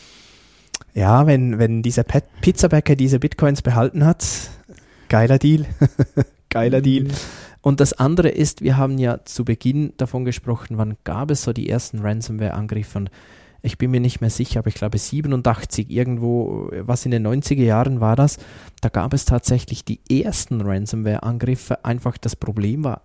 Ja, 0.94 1.26
wenn, 1.26 1.58
wenn 1.58 1.82
dieser 1.82 2.04
Pizzabäcker 2.04 2.96
diese 2.96 3.18
Bitcoins 3.18 3.62
behalten 3.62 4.04
hat, 4.04 4.24
geiler 5.08 5.38
Deal. 5.38 5.66
geiler 6.48 6.78
mhm. 6.78 6.82
Deal. 6.82 7.08
Und 7.60 7.80
das 7.80 7.92
andere 7.92 8.28
ist, 8.28 8.60
wir 8.60 8.76
haben 8.76 8.98
ja 8.98 9.24
zu 9.24 9.44
Beginn 9.44 9.92
davon 9.96 10.24
gesprochen, 10.24 10.78
wann 10.78 10.96
gab 11.04 11.30
es 11.30 11.42
so 11.42 11.52
die 11.52 11.68
ersten 11.68 12.00
Ransomware-Angriffe 12.00 12.98
und 12.98 13.10
ich 13.62 13.78
bin 13.78 13.92
mir 13.92 14.00
nicht 14.00 14.20
mehr 14.20 14.30
sicher, 14.30 14.58
aber 14.58 14.68
ich 14.68 14.74
glaube 14.74 14.98
87 14.98 15.88
irgendwo, 15.90 16.70
was 16.80 17.04
in 17.04 17.12
den 17.12 17.26
90er 17.26 17.62
Jahren 17.62 18.00
war 18.00 18.16
das, 18.16 18.38
da 18.80 18.88
gab 18.88 19.14
es 19.14 19.24
tatsächlich 19.24 19.84
die 19.84 20.00
ersten 20.10 20.60
Ransomware-Angriffe. 20.60 21.84
Einfach 21.84 22.18
das 22.18 22.34
Problem 22.34 22.82
war, 22.82 23.02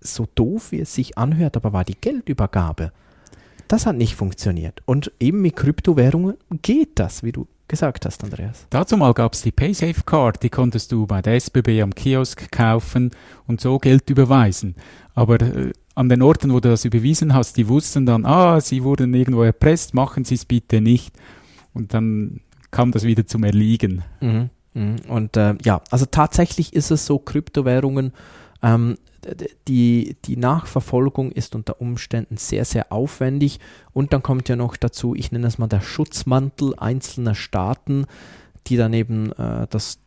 so 0.00 0.26
doof 0.34 0.72
wie 0.72 0.80
es 0.80 0.94
sich 0.94 1.18
anhört, 1.18 1.56
aber 1.56 1.72
war 1.72 1.84
die 1.84 2.00
Geldübergabe. 2.00 2.92
Das 3.68 3.86
hat 3.86 3.96
nicht 3.96 4.14
funktioniert. 4.14 4.82
Und 4.86 5.12
eben 5.20 5.42
mit 5.42 5.56
Kryptowährungen 5.56 6.36
geht 6.62 6.98
das, 6.98 7.22
wie 7.22 7.32
du 7.32 7.46
gesagt 7.68 8.04
hast, 8.04 8.22
Andreas. 8.24 8.66
Dazu 8.70 8.96
mal 8.96 9.14
gab 9.14 9.32
es 9.32 9.42
die 9.42 9.52
PaySafe 9.52 10.02
Card, 10.04 10.42
die 10.42 10.50
konntest 10.50 10.92
du 10.92 11.06
bei 11.06 11.22
der 11.22 11.34
SBB 11.36 11.82
am 11.82 11.94
Kiosk 11.94 12.50
kaufen 12.52 13.10
und 13.46 13.60
so 13.60 13.78
Geld 13.78 14.08
überweisen. 14.10 14.76
Aber 15.14 15.40
äh, 15.40 15.72
an 15.94 16.08
den 16.08 16.22
Orten, 16.22 16.52
wo 16.52 16.60
du 16.60 16.68
das 16.68 16.84
überwiesen 16.84 17.34
hast, 17.34 17.56
die 17.56 17.68
wussten 17.68 18.06
dann, 18.06 18.24
ah, 18.24 18.60
sie 18.60 18.82
wurden 18.82 19.14
irgendwo 19.14 19.42
erpresst, 19.42 19.94
machen 19.94 20.24
Sie 20.24 20.34
es 20.34 20.44
bitte 20.44 20.80
nicht. 20.80 21.14
Und 21.72 21.94
dann 21.94 22.40
kam 22.70 22.90
das 22.90 23.04
wieder 23.04 23.26
zum 23.26 23.44
Erliegen. 23.44 24.02
Mhm, 24.20 24.50
mh. 24.74 24.96
Und 25.08 25.36
äh, 25.36 25.54
ja, 25.62 25.80
also 25.90 26.06
tatsächlich 26.06 26.72
ist 26.72 26.90
es 26.90 27.06
so, 27.06 27.18
Kryptowährungen, 27.18 28.12
ähm, 28.62 28.96
die, 29.68 30.16
die 30.24 30.36
Nachverfolgung 30.36 31.32
ist 31.32 31.54
unter 31.54 31.80
Umständen 31.80 32.36
sehr, 32.36 32.64
sehr 32.64 32.92
aufwendig. 32.92 33.60
Und 33.92 34.12
dann 34.12 34.22
kommt 34.22 34.48
ja 34.48 34.56
noch 34.56 34.76
dazu, 34.76 35.14
ich 35.14 35.32
nenne 35.32 35.46
es 35.46 35.58
mal 35.58 35.66
der 35.66 35.80
Schutzmantel 35.80 36.74
einzelner 36.76 37.34
Staaten, 37.34 38.06
die 38.66 38.76
dann 38.76 38.92
eben 38.92 39.32
äh, 39.32 39.66
das 39.70 39.98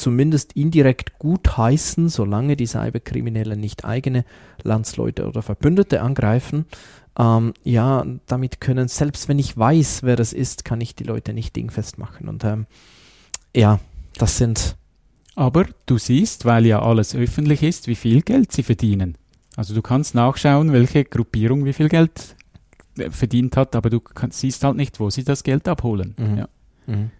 zumindest 0.00 0.54
indirekt 0.54 1.18
gut 1.18 1.56
heißen, 1.56 2.08
solange 2.08 2.56
die 2.56 2.66
Cyberkriminellen 2.66 3.60
nicht 3.60 3.84
eigene 3.84 4.24
Landsleute 4.62 5.26
oder 5.26 5.42
Verbündete 5.42 6.00
angreifen. 6.02 6.64
Ähm, 7.18 7.52
ja, 7.64 8.04
damit 8.26 8.60
können, 8.60 8.88
selbst 8.88 9.28
wenn 9.28 9.38
ich 9.38 9.56
weiß, 9.56 10.02
wer 10.02 10.16
das 10.16 10.32
ist, 10.32 10.64
kann 10.64 10.80
ich 10.80 10.94
die 10.94 11.04
Leute 11.04 11.32
nicht 11.32 11.54
dingfest 11.54 11.98
machen. 11.98 12.28
Und 12.28 12.44
ähm, 12.44 12.66
ja, 13.54 13.80
das 14.16 14.38
sind. 14.38 14.76
Aber 15.34 15.66
du 15.86 15.98
siehst, 15.98 16.44
weil 16.44 16.66
ja 16.66 16.82
alles 16.82 17.14
öffentlich 17.14 17.62
ist, 17.62 17.86
wie 17.86 17.94
viel 17.94 18.22
Geld 18.22 18.52
sie 18.52 18.62
verdienen. 18.62 19.16
Also 19.56 19.74
du 19.74 19.82
kannst 19.82 20.14
nachschauen, 20.14 20.72
welche 20.72 21.04
Gruppierung 21.04 21.64
wie 21.64 21.72
viel 21.72 21.88
Geld 21.88 22.36
äh, 22.96 23.10
verdient 23.10 23.56
hat, 23.56 23.76
aber 23.76 23.90
du 23.90 24.00
kannst, 24.00 24.40
siehst 24.40 24.64
halt 24.64 24.76
nicht, 24.76 25.00
wo 25.00 25.10
sie 25.10 25.24
das 25.24 25.42
Geld 25.42 25.68
abholen. 25.68 26.14
Mhm. 26.16 26.38
Ja. 26.38 26.48
Mhm. 26.86 27.10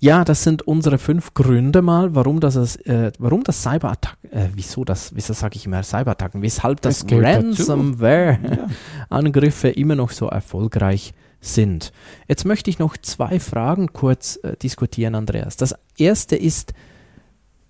Ja, 0.00 0.24
das 0.24 0.44
sind 0.44 0.62
unsere 0.62 0.96
fünf 0.98 1.34
Gründe 1.34 1.82
mal, 1.82 2.14
warum 2.14 2.38
das, 2.38 2.76
äh, 2.76 3.10
warum 3.18 3.42
das 3.42 3.62
Cyberattacken, 3.62 4.30
äh, 4.30 4.48
wieso 4.54 4.84
das, 4.84 5.16
wieso 5.16 5.32
sage 5.32 5.56
ich 5.56 5.66
immer 5.66 5.82
Cyberattacken, 5.82 6.40
weshalb 6.40 6.80
das, 6.82 7.04
das 7.04 7.20
Ransomware-Angriffe 7.20 9.68
immer 9.70 9.96
noch 9.96 10.10
so 10.10 10.28
erfolgreich 10.28 11.14
sind. 11.40 11.92
Jetzt 12.28 12.44
möchte 12.44 12.70
ich 12.70 12.78
noch 12.78 12.96
zwei 12.96 13.40
Fragen 13.40 13.92
kurz 13.92 14.38
äh, 14.44 14.56
diskutieren, 14.56 15.16
Andreas. 15.16 15.56
Das 15.56 15.74
erste 15.96 16.36
ist, 16.36 16.74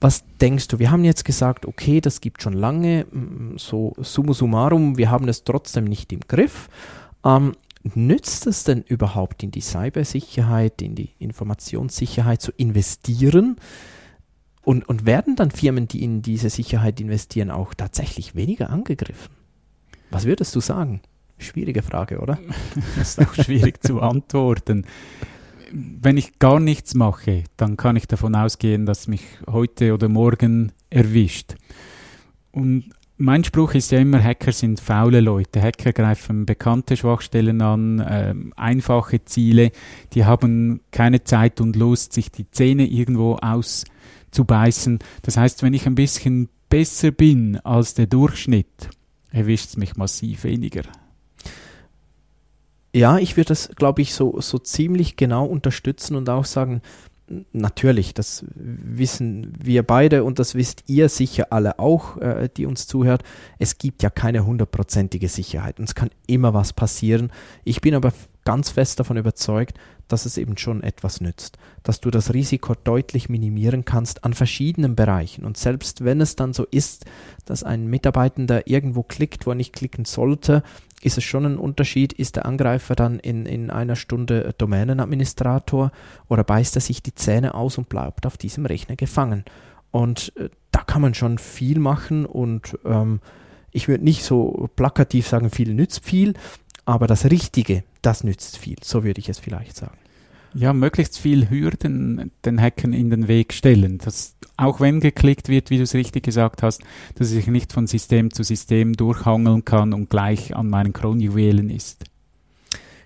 was 0.01 0.25
denkst 0.41 0.69
du? 0.69 0.79
Wir 0.79 0.91
haben 0.91 1.05
jetzt 1.05 1.25
gesagt, 1.25 1.65
okay, 1.65 2.03
das 2.03 2.21
gibt 2.21 2.43
schon 2.43 2.53
lange, 2.53 3.07
so 3.57 3.95
summa 3.99 4.35
summarum, 4.35 4.99
wir 4.99 5.11
haben 5.11 5.29
es 5.29 5.45
trotzdem 5.45 5.85
nicht 5.85 6.13
im 6.13 6.21
Griff. 6.29 6.69
Ähm, 7.25 7.55
nützt 7.97 8.47
es 8.47 8.65
denn 8.65 8.83
überhaupt 8.83 9.43
in 9.43 9.51
die 9.51 9.61
Cybersicherheit, 9.61 10.83
in 10.83 10.95
die 10.95 11.11
Informationssicherheit 11.19 12.43
zu 12.43 12.53
investieren? 12.53 13.57
Und, 14.65 14.87
und 14.87 15.07
werden 15.07 15.35
dann 15.35 15.51
Firmen, 15.51 15.89
die 15.89 16.03
in 16.03 16.21
diese 16.21 16.51
Sicherheit 16.51 17.01
investieren, 17.01 17.51
auch 17.51 17.73
tatsächlich 17.73 18.35
weniger 18.35 18.69
angegriffen? 18.69 19.33
Was 20.11 20.25
würdest 20.25 20.55
du 20.55 20.61
sagen? 20.61 21.01
Schwierige 21.39 21.83
Frage, 21.83 22.19
oder? 22.21 22.39
Das 22.97 23.11
ist 23.11 23.21
auch 23.21 23.35
schwierig 23.35 23.83
zu 23.83 24.01
antworten. 24.01 24.85
Wenn 25.73 26.17
ich 26.17 26.39
gar 26.39 26.61
nichts 26.61 26.95
mache, 26.95 27.45
dann 27.57 27.77
kann 27.77 27.97
ich 27.97 28.07
davon 28.09 28.35
ausgehen, 28.35 28.87
dass 28.87 29.07
mich 29.07 29.23
heute 29.47 29.95
oder 29.95 30.09
morgen 30.09 30.73
erwischt. 30.91 31.57
Und 32.51 32.91
mein 33.19 33.43
Spruch 33.43 33.75
ist 33.75 33.91
ja 33.91 33.99
immer, 33.99 34.23
Hacker 34.23 34.53
sind 34.53 34.81
faule 34.81 35.21
Leute. 35.21 35.61
Hacker 35.61 35.93
greifen 35.93 36.47
bekannte 36.47 36.97
Schwachstellen 36.97 37.61
an, 37.61 37.99
äh, 37.99 38.35
einfache 38.57 39.25
Ziele. 39.25 39.73
Die 40.15 40.25
haben 40.25 40.81
keine 40.93 41.25
Zeit 41.25 41.61
und 41.61 41.75
Lust, 41.75 42.13
sich 42.13 42.31
die 42.31 42.49
Zähne 42.51 42.87
irgendwo 42.87 43.35
auszubeißen. 43.35 45.01
Das 45.23 45.37
heißt, 45.37 45.65
wenn 45.65 45.75
ich 45.75 45.87
ein 45.87 45.97
bisschen 45.97 46.49
besser 46.71 47.11
bin 47.11 47.59
als 47.59 47.95
der 47.95 48.07
Durchschnitt, 48.07 48.89
erwischt 49.33 49.71
es 49.71 49.77
mich 49.77 49.97
massiv 49.97 50.45
weniger. 50.45 50.83
Ja, 52.95 53.19
ich 53.19 53.37
würde 53.37 53.49
das, 53.49 53.69
glaube 53.77 54.01
ich, 54.01 54.15
so, 54.15 54.41
so 54.41 54.59
ziemlich 54.59 55.17
genau 55.17 55.45
unterstützen 55.45 56.17
und 56.17 56.31
auch 56.31 56.45
sagen, 56.45 56.83
natürlich, 57.53 58.15
das 58.15 58.45
wissen 58.55 59.53
wir 59.63 59.83
beide 59.83 60.25
und 60.25 60.39
das 60.39 60.55
wisst 60.55 60.85
ihr 60.87 61.09
sicher 61.09 61.49
alle 61.51 61.79
auch, 61.79 62.17
äh, 62.19 62.49
die 62.57 62.67
uns 62.67 62.87
zuhört. 62.87 63.23
Es 63.59 63.79
gibt 63.79 64.03
ja 64.03 64.11
keine 64.11 64.47
hundertprozentige 64.47 65.29
Sicherheit 65.29 65.79
und 65.79 65.89
es 65.89 65.95
kann 65.95 66.11
immer 66.27 66.55
was 66.55 66.73
passieren. 66.73 67.31
Ich 67.65 67.81
bin 67.81 67.95
aber 67.95 68.13
ganz 68.49 68.71
fest 68.71 68.99
davon 68.99 69.19
überzeugt, 69.19 69.79
dass 70.09 70.25
es 70.25 70.39
eben 70.39 70.57
schon 70.57 70.83
etwas 70.83 71.21
nützt, 71.21 71.59
dass 71.83 72.01
du 72.01 72.11
das 72.11 72.33
Risiko 72.33 72.75
deutlich 72.83 73.29
minimieren 73.29 73.85
kannst 73.85 74.25
an 74.25 74.33
verschiedenen 74.33 74.97
Bereichen. 74.97 75.45
Und 75.45 75.59
selbst 75.59 76.03
wenn 76.03 76.23
es 76.23 76.35
dann 76.35 76.55
so 76.55 76.65
ist, 76.71 77.05
dass 77.45 77.63
ein 77.63 77.89
Mitarbeitender 77.89 78.67
irgendwo 78.67 79.03
klickt, 79.03 79.45
wo 79.45 79.51
er 79.51 79.55
nicht 79.55 79.75
klicken 79.75 80.07
sollte, 80.07 80.63
ist 81.03 81.19
es 81.19 81.25
schon 81.25 81.45
ein 81.45 81.59
Unterschied, 81.59 82.15
ist 82.15 82.37
der 82.37 82.47
Angreifer 82.47 82.95
dann 82.95 83.19
in, 83.19 83.45
in 83.45 83.69
einer 83.69 83.97
Stunde 83.97 84.55
Domänenadministrator 84.57 85.93
oder 86.29 86.43
beißt 86.43 86.75
er 86.75 86.81
sich 86.81 87.03
die 87.03 87.15
Zähne 87.15 87.53
aus 87.53 87.77
und 87.77 87.91
bleibt 87.91 88.25
auf 88.25 88.39
diesem 88.39 88.65
Rechner 88.65 88.97
gefangen. 88.97 89.45
Und 89.91 90.33
äh, 90.39 90.49
da 90.73 90.81
kann 90.85 91.03
man 91.03 91.13
schon 91.13 91.37
viel 91.37 91.81
machen 91.81 92.25
und 92.25 92.79
ähm, 92.87 93.21
ich 93.73 93.89
würde 93.89 94.05
nicht 94.05 94.25
so 94.25 94.71
plakativ 94.75 95.29
sagen, 95.29 95.51
viel 95.51 95.75
nützt 95.75 96.03
viel, 96.03 96.33
aber 96.89 97.07
das 97.07 97.27
Richtige, 97.27 97.85
das 98.01 98.25
nützt 98.25 98.57
viel. 98.57 98.77
So 98.83 99.05
würde 99.05 99.21
ich 99.21 99.29
es 99.29 99.39
vielleicht 99.39 99.77
sagen. 99.77 99.99
Ja, 100.55 100.73
möglichst 100.73 101.19
viel 101.19 101.51
Hürden 101.51 102.33
den 102.47 102.59
Hackern 102.59 102.95
in 102.95 103.11
den 103.11 103.29
Weg 103.29 103.53
stellen. 103.53 103.99
Dass 103.99 104.37
auch 104.57 104.81
wenn 104.81 104.99
geklickt 104.99 105.51
wird, 105.51 105.69
wie 105.69 105.77
du 105.77 105.83
es 105.83 105.93
richtig 105.93 106.23
gesagt 106.23 106.63
hast, 106.63 106.81
dass 107.17 107.31
ich 107.31 107.47
nicht 107.47 107.75
von 107.75 107.87
System 107.87 108.33
zu 108.33 108.43
System 108.43 108.95
durchhangeln 108.95 109.67
kann 109.67 109.93
und 109.93 110.09
gleich 110.09 110.57
an 110.57 110.71
meinen 110.71 110.95
Kronjuwelen 110.95 111.69
ist. 111.69 112.05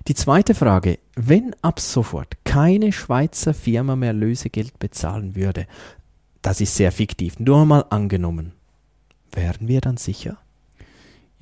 Die 0.06 0.14
zweite 0.14 0.54
Frage, 0.54 1.00
wenn 1.16 1.52
ab 1.60 1.80
sofort 1.80 2.36
keine 2.44 2.92
Schweizer 2.92 3.52
Firma 3.52 3.96
mehr 3.96 4.12
Lösegeld 4.12 4.78
bezahlen 4.78 5.34
würde, 5.34 5.66
das 6.40 6.60
ist 6.60 6.76
sehr 6.76 6.92
fiktiv, 6.92 7.40
nur 7.40 7.66
mal 7.66 7.84
angenommen, 7.90 8.52
wären 9.32 9.66
wir 9.66 9.80
dann 9.80 9.96
sicher? 9.96 10.38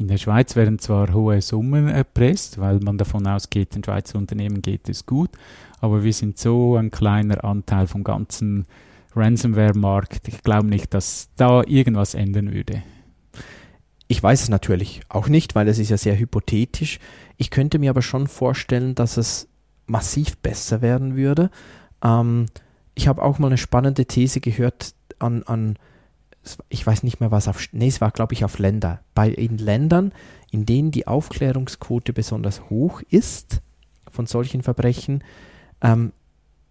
In 0.00 0.08
der 0.08 0.16
Schweiz 0.16 0.56
werden 0.56 0.78
zwar 0.78 1.12
hohe 1.12 1.42
Summen 1.42 1.86
erpresst, 1.88 2.58
weil 2.58 2.80
man 2.80 2.96
davon 2.96 3.26
ausgeht, 3.26 3.74
den 3.74 3.84
Schweizer 3.84 4.16
Unternehmen 4.16 4.62
geht 4.62 4.88
es 4.88 5.04
gut, 5.04 5.28
aber 5.78 6.02
wir 6.02 6.14
sind 6.14 6.38
so 6.38 6.76
ein 6.76 6.90
kleiner 6.90 7.44
Anteil 7.44 7.86
vom 7.86 8.02
ganzen 8.02 8.64
Ransomware-Markt. 9.14 10.26
Ich 10.28 10.42
glaube 10.42 10.68
nicht, 10.68 10.94
dass 10.94 11.28
da 11.36 11.62
irgendwas 11.66 12.14
ändern 12.14 12.54
würde. 12.54 12.82
Ich 14.08 14.22
weiß 14.22 14.44
es 14.44 14.48
natürlich 14.48 15.02
auch 15.10 15.28
nicht, 15.28 15.54
weil 15.54 15.68
es 15.68 15.78
ist 15.78 15.90
ja 15.90 15.98
sehr 15.98 16.18
hypothetisch. 16.18 16.98
Ich 17.36 17.50
könnte 17.50 17.78
mir 17.78 17.90
aber 17.90 18.00
schon 18.00 18.26
vorstellen, 18.26 18.94
dass 18.94 19.18
es 19.18 19.48
massiv 19.84 20.38
besser 20.38 20.80
werden 20.80 21.14
würde. 21.14 21.50
Ähm, 22.02 22.46
ich 22.94 23.06
habe 23.06 23.20
auch 23.20 23.38
mal 23.38 23.48
eine 23.48 23.58
spannende 23.58 24.06
These 24.06 24.40
gehört 24.40 24.94
an, 25.18 25.42
an 25.42 25.76
ich 26.68 26.86
weiß 26.86 27.02
nicht 27.02 27.20
mehr 27.20 27.30
was 27.30 27.48
auf, 27.48 27.66
nee, 27.72 27.88
es 27.88 28.00
war 28.00 28.10
glaube 28.10 28.34
ich 28.34 28.44
auf 28.44 28.58
Länder. 28.58 29.00
Bei 29.14 29.28
in 29.28 29.58
Ländern, 29.58 30.12
in 30.50 30.66
denen 30.66 30.90
die 30.90 31.06
Aufklärungsquote 31.06 32.12
besonders 32.12 32.70
hoch 32.70 33.02
ist 33.10 33.60
von 34.10 34.26
solchen 34.26 34.62
Verbrechen, 34.62 35.22
ähm, 35.80 36.12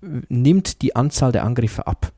nimmt 0.01 0.81
die 0.81 0.95
Anzahl 0.95 1.31
der 1.31 1.43
Angriffe 1.43 1.87
ab. 1.87 2.11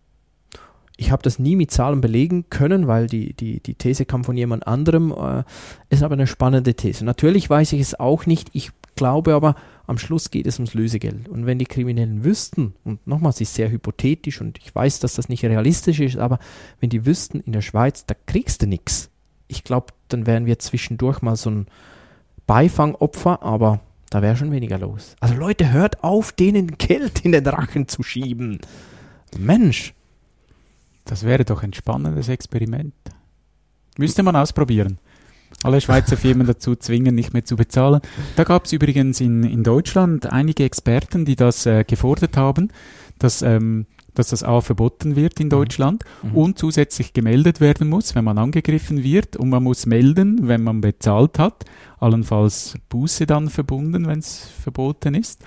Ich 0.97 1.11
habe 1.11 1.23
das 1.23 1.39
nie 1.39 1.55
mit 1.55 1.71
Zahlen 1.71 1.99
belegen 1.99 2.45
können, 2.49 2.87
weil 2.87 3.07
die, 3.07 3.33
die, 3.33 3.59
die 3.59 3.73
These 3.73 4.05
kam 4.05 4.23
von 4.23 4.37
jemand 4.37 4.67
anderem. 4.67 5.11
Äh, 5.11 5.43
ist 5.89 6.03
aber 6.03 6.13
eine 6.13 6.27
spannende 6.27 6.75
These. 6.75 7.03
Natürlich 7.05 7.49
weiß 7.49 7.73
ich 7.73 7.81
es 7.81 7.99
auch 7.99 8.27
nicht. 8.27 8.49
Ich 8.53 8.71
glaube 8.95 9.33
aber, 9.33 9.55
am 9.87 9.97
Schluss 9.97 10.31
geht 10.31 10.47
es 10.47 10.57
ums 10.57 10.73
Lösegeld. 10.73 11.27
Und 11.27 11.45
wenn 11.45 11.59
die 11.59 11.65
Kriminellen 11.65 12.23
wüssten, 12.23 12.73
und 12.83 13.05
nochmals, 13.05 13.37
es 13.37 13.41
ist 13.41 13.55
sehr 13.55 13.69
hypothetisch 13.69 14.41
und 14.41 14.57
ich 14.59 14.73
weiß, 14.73 14.99
dass 14.99 15.15
das 15.15 15.29
nicht 15.29 15.43
realistisch 15.43 15.99
ist, 15.99 16.17
aber 16.17 16.39
wenn 16.79 16.89
die 16.89 17.05
wüssten, 17.05 17.39
in 17.41 17.51
der 17.51 17.61
Schweiz, 17.61 18.05
da 18.05 18.15
kriegst 18.25 18.61
du 18.61 18.67
nichts. 18.67 19.09
Ich 19.47 19.63
glaube, 19.63 19.87
dann 20.07 20.25
wären 20.25 20.45
wir 20.45 20.59
zwischendurch 20.59 21.21
mal 21.21 21.35
so 21.35 21.49
ein 21.49 21.67
Beifangopfer, 22.47 23.43
aber 23.43 23.81
da 24.09 24.21
wäre 24.21 24.35
schon 24.35 24.51
weniger 24.51 24.77
los. 24.77 25.15
Also 25.19 25.35
Leute, 25.35 25.71
hört 25.71 26.03
auf, 26.03 26.31
denen 26.31 26.77
Geld 26.77 27.25
in 27.25 27.33
den 27.33 27.47
Rachen 27.47 27.87
zu 27.87 28.03
schieben. 28.03 28.59
Mensch. 29.37 29.93
Das 31.05 31.25
wäre 31.25 31.43
doch 31.43 31.63
ein 31.63 31.73
spannendes 31.73 32.29
Experiment. 32.29 32.93
Müsste 33.97 34.23
man 34.23 34.35
ausprobieren 34.35 34.99
alle 35.63 35.81
Schweizer 35.81 36.17
Firmen 36.17 36.47
dazu 36.47 36.75
zwingen, 36.75 37.15
nicht 37.15 37.33
mehr 37.33 37.45
zu 37.45 37.55
bezahlen. 37.55 38.01
Da 38.35 38.43
gab 38.43 38.65
es 38.65 38.73
übrigens 38.73 39.21
in, 39.21 39.43
in 39.43 39.63
Deutschland 39.63 40.31
einige 40.31 40.63
Experten, 40.63 41.25
die 41.25 41.35
das 41.35 41.65
äh, 41.65 41.83
gefordert 41.83 42.35
haben, 42.37 42.69
dass, 43.19 43.41
ähm, 43.41 43.85
dass 44.15 44.29
das 44.29 44.43
A 44.43 44.61
verboten 44.61 45.15
wird 45.15 45.39
in 45.39 45.47
mhm. 45.47 45.51
Deutschland 45.51 46.03
mhm. 46.23 46.35
und 46.35 46.57
zusätzlich 46.57 47.13
gemeldet 47.13 47.61
werden 47.61 47.89
muss, 47.89 48.15
wenn 48.15 48.25
man 48.25 48.37
angegriffen 48.37 49.03
wird 49.03 49.37
und 49.37 49.49
man 49.49 49.63
muss 49.63 49.85
melden, 49.85 50.47
wenn 50.47 50.63
man 50.63 50.81
bezahlt 50.81 51.37
hat, 51.37 51.65
allenfalls 51.99 52.75
Buße 52.89 53.27
dann 53.27 53.49
verbunden, 53.49 54.07
wenn 54.07 54.19
es 54.19 54.49
verboten 54.63 55.13
ist. 55.13 55.43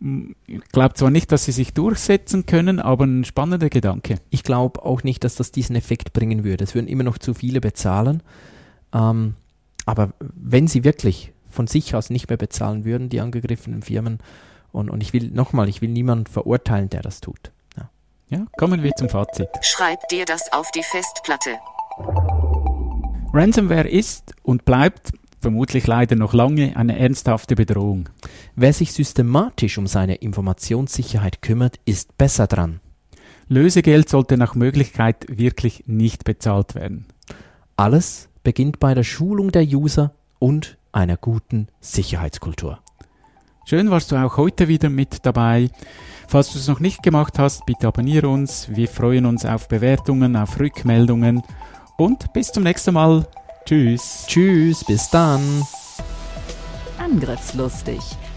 Hm, 0.00 0.36
ich 0.46 0.60
glaube 0.72 0.94
zwar 0.94 1.10
nicht, 1.10 1.32
dass 1.32 1.44
sie 1.44 1.52
sich 1.52 1.74
durchsetzen 1.74 2.46
können, 2.46 2.78
aber 2.78 3.04
ein 3.04 3.24
spannender 3.24 3.68
Gedanke. 3.68 4.16
Ich 4.30 4.44
glaube 4.44 4.84
auch 4.84 5.02
nicht, 5.02 5.24
dass 5.24 5.34
das 5.34 5.50
diesen 5.50 5.74
Effekt 5.74 6.12
bringen 6.12 6.44
würde. 6.44 6.62
Es 6.62 6.76
würden 6.76 6.86
immer 6.86 7.02
noch 7.02 7.18
zu 7.18 7.34
viele 7.34 7.60
bezahlen. 7.60 8.22
Ähm, 8.92 9.34
aber 9.90 10.12
wenn 10.20 10.68
sie 10.68 10.84
wirklich 10.84 11.32
von 11.48 11.66
sich 11.66 11.96
aus 11.96 12.10
nicht 12.10 12.28
mehr 12.28 12.36
bezahlen 12.36 12.84
würden, 12.84 13.08
die 13.08 13.20
angegriffenen 13.20 13.82
Firmen, 13.82 14.18
und, 14.70 14.88
und 14.88 15.02
ich 15.02 15.12
will 15.12 15.32
nochmal, 15.32 15.68
ich 15.68 15.82
will 15.82 15.88
niemanden 15.88 16.26
verurteilen, 16.26 16.88
der 16.90 17.02
das 17.02 17.20
tut. 17.20 17.50
Ja. 17.76 17.90
ja, 18.28 18.46
kommen 18.56 18.84
wir 18.84 18.94
zum 18.94 19.08
Fazit. 19.08 19.48
Schreib 19.62 20.06
dir 20.10 20.24
das 20.26 20.52
auf 20.52 20.70
die 20.70 20.84
Festplatte. 20.84 21.58
Ransomware 23.32 23.88
ist 23.88 24.32
und 24.44 24.64
bleibt 24.64 25.10
vermutlich 25.40 25.88
leider 25.88 26.14
noch 26.14 26.34
lange 26.34 26.76
eine 26.76 26.96
ernsthafte 26.96 27.56
Bedrohung. 27.56 28.08
Wer 28.54 28.72
sich 28.72 28.92
systematisch 28.92 29.76
um 29.76 29.88
seine 29.88 30.14
Informationssicherheit 30.14 31.42
kümmert, 31.42 31.80
ist 31.84 32.16
besser 32.16 32.46
dran. 32.46 32.78
Lösegeld 33.48 34.08
sollte 34.08 34.36
nach 34.36 34.54
Möglichkeit 34.54 35.26
wirklich 35.28 35.82
nicht 35.88 36.22
bezahlt 36.22 36.76
werden. 36.76 37.06
Alles 37.76 38.29
beginnt 38.42 38.80
bei 38.80 38.94
der 38.94 39.04
Schulung 39.04 39.52
der 39.52 39.64
User 39.64 40.12
und 40.38 40.78
einer 40.92 41.16
guten 41.16 41.68
Sicherheitskultur. 41.80 42.78
Schön 43.64 43.90
warst 43.90 44.10
du 44.10 44.16
auch 44.16 44.36
heute 44.36 44.68
wieder 44.68 44.88
mit 44.88 45.24
dabei. 45.24 45.68
Falls 46.26 46.52
du 46.52 46.58
es 46.58 46.68
noch 46.68 46.80
nicht 46.80 47.02
gemacht 47.02 47.38
hast, 47.38 47.66
bitte 47.66 47.86
abonniere 47.86 48.28
uns. 48.28 48.68
Wir 48.70 48.88
freuen 48.88 49.26
uns 49.26 49.44
auf 49.44 49.68
Bewertungen, 49.68 50.36
auf 50.36 50.58
Rückmeldungen 50.58 51.42
und 51.96 52.32
bis 52.32 52.52
zum 52.52 52.64
nächsten 52.64 52.94
Mal. 52.94 53.26
Tschüss. 53.66 54.24
Tschüss, 54.26 54.84
bis 54.84 55.10
dann. 55.10 55.40
Angriffslustig 56.98 58.00